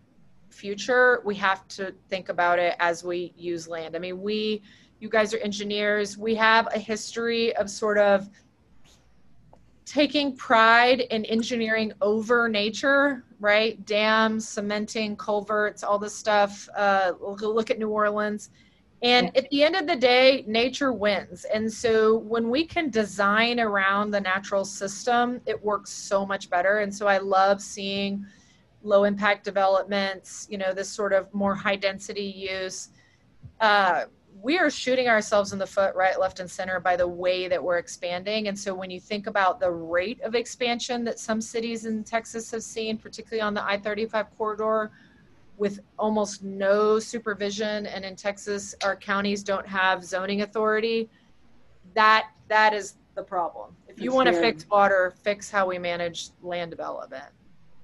[0.49, 3.95] future, we have to think about it as we use land.
[3.95, 4.61] I mean, we,
[4.99, 8.30] you guys are engineers, we have a history of sort of
[9.86, 13.84] taking pride in engineering over nature, right?
[13.86, 16.70] Dams, cementing, culverts, all this stuff.
[16.76, 18.49] Uh, look at New Orleans.
[19.04, 21.43] And at the end of the day, nature wins.
[21.54, 26.80] And so when we can design around the natural system, it works so much better.
[26.80, 28.26] And so I love seeing
[28.82, 32.89] low impact developments, you know, this sort of more high density use.
[33.60, 34.06] Uh,
[34.41, 37.62] we are shooting ourselves in the foot right, left, and center by the way that
[37.62, 38.47] we're expanding.
[38.47, 42.51] And so when you think about the rate of expansion that some cities in Texas
[42.51, 44.91] have seen, particularly on the I 35 corridor,
[45.58, 51.10] with almost no supervision, and in Texas, our counties don't have zoning authority,
[51.93, 53.76] that that is the problem.
[53.88, 57.26] If you want to fix water, fix how we manage land development.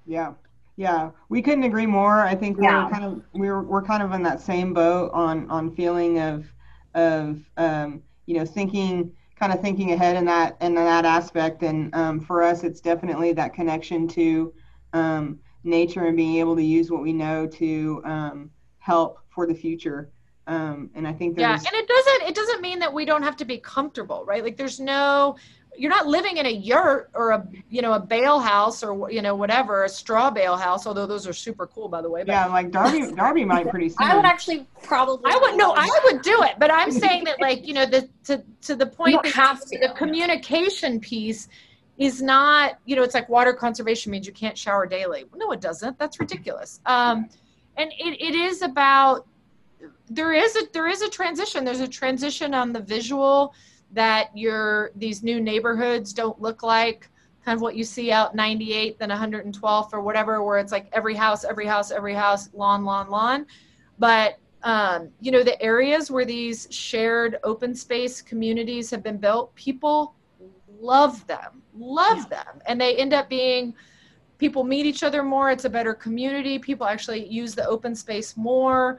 [0.05, 0.33] Yeah.
[0.75, 2.21] Yeah, we couldn't agree more.
[2.21, 5.75] I think we're kind of we're we're kind of in that same boat on on
[5.75, 6.45] feeling of
[6.93, 11.63] of um, you know thinking kind of thinking ahead in that in that aspect.
[11.63, 14.53] And um, for us, it's definitely that connection to
[14.93, 19.53] um, nature and being able to use what we know to um, help for the
[19.53, 20.11] future.
[20.47, 23.37] Um, and I think yeah, and it doesn't it doesn't mean that we don't have
[23.37, 24.43] to be comfortable, right?
[24.43, 25.35] Like there's no
[25.77, 29.21] you're not living in a yurt or a you know a bale house or you
[29.21, 32.27] know whatever a straw bale house although those are super cool by the way but.
[32.33, 35.87] yeah like darby darby might pretty soon i would actually probably i would no i
[36.05, 39.21] would do it but i'm saying that like you know the to to the point
[39.23, 39.77] that have to.
[39.79, 41.47] the communication piece
[41.99, 45.25] is not you know it's like water conservation means you can't shower daily.
[45.35, 45.99] No it doesn't.
[45.99, 46.79] That's ridiculous.
[46.85, 47.29] Um
[47.77, 49.27] and it, it is about
[50.09, 51.63] there is a there is a transition.
[51.63, 53.53] There's a transition on the visual
[53.91, 57.09] that your these new neighborhoods don't look like
[57.43, 61.15] kind of what you see out 98th and 112th or whatever where it's like every
[61.15, 63.45] house every house every house lawn lawn lawn.
[63.97, 69.53] But um, you know the areas where these shared open space communities have been built
[69.55, 70.15] people
[70.81, 72.43] love them love yeah.
[72.43, 72.61] them.
[72.65, 73.73] And they end up being
[74.37, 78.37] people meet each other more it's a better community people actually use the open space
[78.37, 78.97] more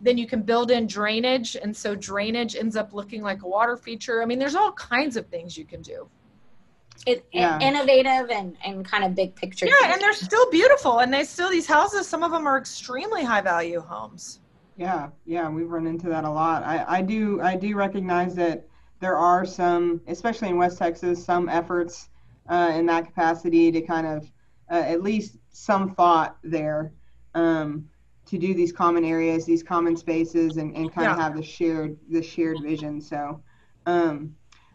[0.00, 3.76] then you can build in drainage and so drainage ends up looking like a water
[3.76, 4.22] feature.
[4.22, 6.08] I mean there's all kinds of things you can do.
[7.06, 7.58] It's yeah.
[7.60, 11.50] innovative and, and kind of big picture yeah and they're still beautiful and they still
[11.50, 14.40] these houses some of them are extremely high value homes.
[14.76, 16.62] Yeah yeah we've run into that a lot.
[16.62, 18.66] I, I do i do recognize that
[19.00, 22.09] there are some especially in west texas some efforts
[22.50, 24.30] uh, in that capacity to kind of
[24.70, 26.92] uh, at least some thought there
[27.34, 27.88] um,
[28.26, 31.12] to do these common areas, these common spaces, and, and kind yeah.
[31.12, 33.00] of have the shared the shared vision.
[33.00, 33.42] So,
[33.86, 34.34] um,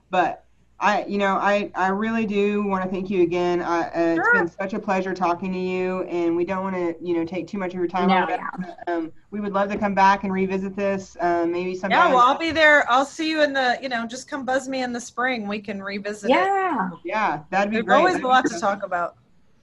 [0.10, 0.45] but
[0.80, 3.62] I, you know, I, I really do want to thank you again.
[3.62, 4.24] I, uh, sure.
[4.24, 7.26] It's been such a pleasure talking to you, and we don't want to, you know,
[7.26, 8.10] take too much of your time.
[8.10, 8.76] No, yeah.
[8.88, 12.10] um, we would love to come back and revisit this, uh, maybe sometime.
[12.10, 12.90] Yeah, well, I'll be there.
[12.92, 15.48] I'll see you in the, you know, just come buzz me in the spring.
[15.48, 16.90] We can revisit yeah.
[16.92, 17.00] it.
[17.06, 17.98] Yeah, that'd be There's great.
[17.98, 19.16] always a lot to talk about.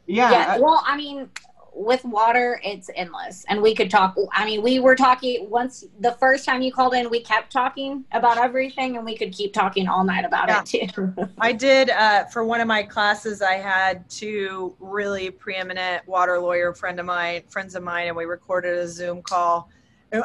[0.07, 0.31] Yeah.
[0.31, 0.59] yeah.
[0.59, 1.29] Well, I mean,
[1.75, 3.45] with water, it's endless.
[3.49, 4.17] And we could talk.
[4.33, 8.05] I mean, we were talking once the first time you called in, we kept talking
[8.13, 10.63] about everything and we could keep talking all night about yeah.
[10.63, 11.15] it too.
[11.39, 16.75] I did, uh, for one of my classes, I had two really preeminent water lawyer
[16.75, 19.71] friend of mine, friends of mine, and we recorded a Zoom call.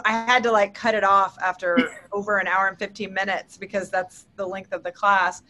[0.04, 1.78] I had to like cut it off after
[2.12, 5.44] over an hour and 15 minutes because that's the length of the class.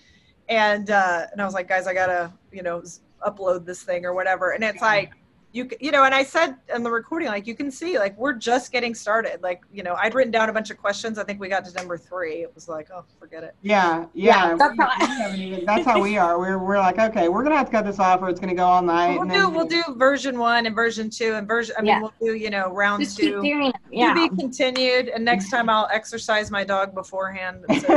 [0.47, 2.83] And, uh, and I was like, guys, I gotta, you know,
[3.25, 4.51] upload this thing or whatever.
[4.51, 5.11] And it's like,
[5.57, 8.33] you you know and i said in the recording like you can see like we're
[8.33, 9.41] just getting started.
[9.41, 11.17] Like you know i'd written down a bunch of questions.
[11.17, 12.43] I think we got to number three.
[12.43, 13.55] It was like oh forget it.
[13.61, 16.39] Yeah yeah, yeah that's, how, even, that's how we are.
[16.39, 18.65] We're, we're like okay we're gonna have to cut this off or it's gonna go
[18.65, 21.81] all night we'll do then, we'll do version one and version two and version i
[21.81, 22.01] mean yeah.
[22.01, 23.41] we'll do you know round just two.
[23.91, 24.13] yeah.
[24.13, 27.65] to be continued and next time i'll exercise my dog beforehand.
[27.77, 27.95] So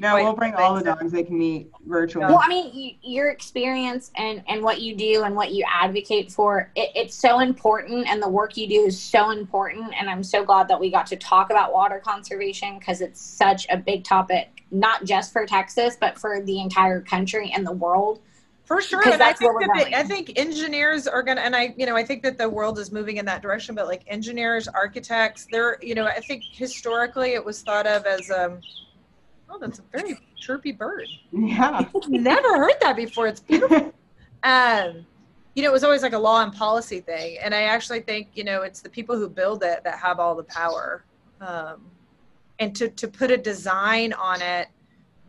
[0.00, 2.24] no we'll bring all the dogs they can meet virtually.
[2.24, 6.70] Well i mean your experience and and what you do and what you advocate for
[6.74, 10.44] it, it's so important and the work you do is so important and i'm so
[10.44, 14.64] glad that we got to talk about water conservation because it's such a big topic
[14.70, 18.20] not just for texas but for the entire country and the world.
[18.64, 21.84] For sure and I think, that I think engineers are going to and i you
[21.84, 25.46] know i think that the world is moving in that direction but like engineers architects
[25.50, 28.60] they're you know i think historically it was thought of as um
[29.50, 31.06] oh that's a very chirpy bird.
[31.30, 31.84] Yeah.
[32.08, 33.28] Never heard that before.
[33.28, 33.94] It's beautiful.
[34.44, 35.06] Um
[35.54, 37.38] you know, it was always like a law and policy thing.
[37.42, 40.34] And I actually think, you know, it's the people who build it that have all
[40.34, 41.04] the power.
[41.40, 41.84] Um,
[42.58, 44.68] and to, to put a design on it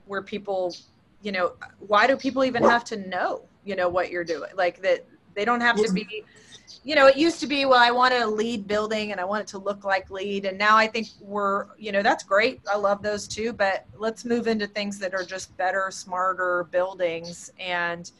[0.05, 0.75] where people,
[1.21, 4.51] you know, why do people even have to know, you know, what you're doing?
[4.55, 6.23] Like that they don't have to be,
[6.85, 9.41] you know, it used to be, well, I want a LEED building and I want
[9.41, 10.45] it to look like LEED.
[10.45, 12.61] And now I think we're, you know, that's great.
[12.71, 17.51] I love those too, but let's move into things that are just better, smarter buildings
[17.59, 18.11] and,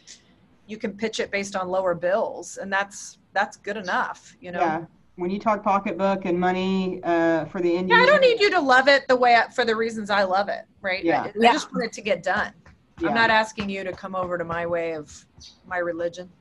[0.68, 4.36] you can pitch it based on lower bills, and that's that's good enough.
[4.40, 4.60] You know.
[4.60, 4.86] Yeah.
[5.16, 8.50] When you talk pocketbook and money uh, for the end Yeah, I don't need you
[8.50, 11.04] to love it the way I, for the reasons I love it, right?
[11.04, 11.22] Yeah.
[11.22, 11.54] I, I Yeah.
[11.54, 12.52] just want it to get done.
[13.00, 15.24] yeah, I'm not asking you to come over to my way of
[15.68, 16.32] my religion.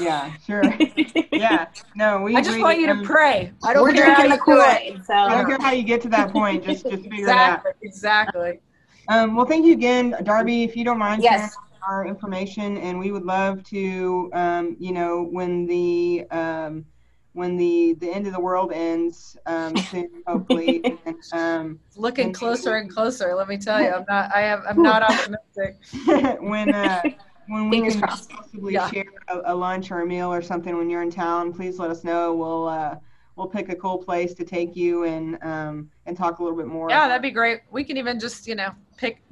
[0.00, 0.62] Yeah, sure.
[1.32, 1.66] yeah.
[1.94, 2.34] No, we.
[2.34, 3.52] I just we, want you to um, pray.
[3.62, 4.96] I don't We're care how drinking the you do it.
[5.06, 6.64] Kool-Aid, I don't care how you get to that point.
[6.64, 7.64] Just, just figure it out.
[7.82, 8.50] Exactly.
[8.50, 8.60] Exactly.
[9.08, 10.64] Um, well, thank you again, Darby.
[10.64, 11.54] If you don't mind Yes.
[11.88, 16.84] Our information, and we would love to, um, you know, when the um,
[17.32, 20.82] when the the end of the world ends um, soon, hopefully.
[20.84, 22.34] and, um, looking you.
[22.34, 23.34] closer and closer.
[23.34, 24.34] Let me tell you, I'm not.
[24.34, 24.64] I have.
[24.68, 25.76] I'm not optimistic.
[26.40, 27.02] when uh,
[27.48, 28.30] when we Fingers can crossed.
[28.30, 28.90] possibly Yeah.
[28.90, 31.90] share a, a lunch or a meal or something when you're in town, please let
[31.90, 32.34] us know.
[32.34, 32.96] We'll uh,
[33.36, 36.66] we'll pick a cool place to take you and um, and talk a little bit
[36.66, 36.90] more.
[36.90, 37.60] Yeah, that'd be great.
[37.70, 39.22] We can even just, you know, pick.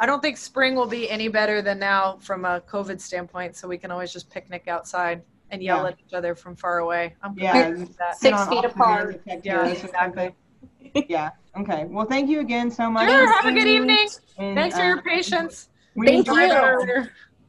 [0.00, 3.68] I don't think spring will be any better than now from a COVID standpoint, so
[3.68, 5.88] we can always just picnic outside and yell Yeah.
[5.88, 7.14] at each other from far away.
[7.22, 8.14] I'm Yeah, that.
[8.16, 9.02] sit Six on feet apart.
[9.02, 10.34] ends of Texas Yeah, exactly.
[11.08, 11.30] yeah.
[11.58, 11.84] Okay.
[11.84, 13.10] Well, thank you again so much.
[13.10, 13.30] Sure.
[13.42, 14.08] Have a good evening.
[14.38, 15.68] And, Thanks for uh, your patience.
[15.94, 17.06] we Thank you.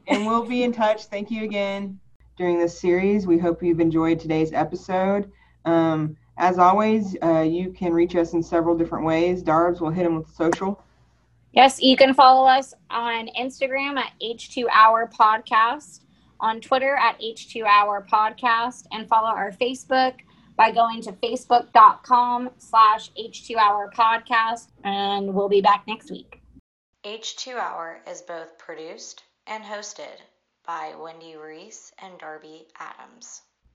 [0.07, 1.05] and we'll be in touch.
[1.05, 1.97] Thank you again
[2.35, 3.27] during this series.
[3.27, 5.31] We hope you've enjoyed today's episode.
[5.63, 9.41] Um, as always, uh, you can reach us in several different ways.
[9.41, 10.83] Darbs will hit them with social.
[11.53, 16.01] Yes, you can follow us on Instagram at H2 Hour Podcast,
[16.39, 20.15] on Twitter at H2 Hour Podcast, and follow our Facebook
[20.55, 24.67] by going to facebook.com slash H2 Hour Podcast.
[24.83, 26.41] And we'll be back next week.
[27.05, 30.19] H2 Hour is both produced and hosted
[30.65, 33.41] by Wendy Reese and Darby Adams.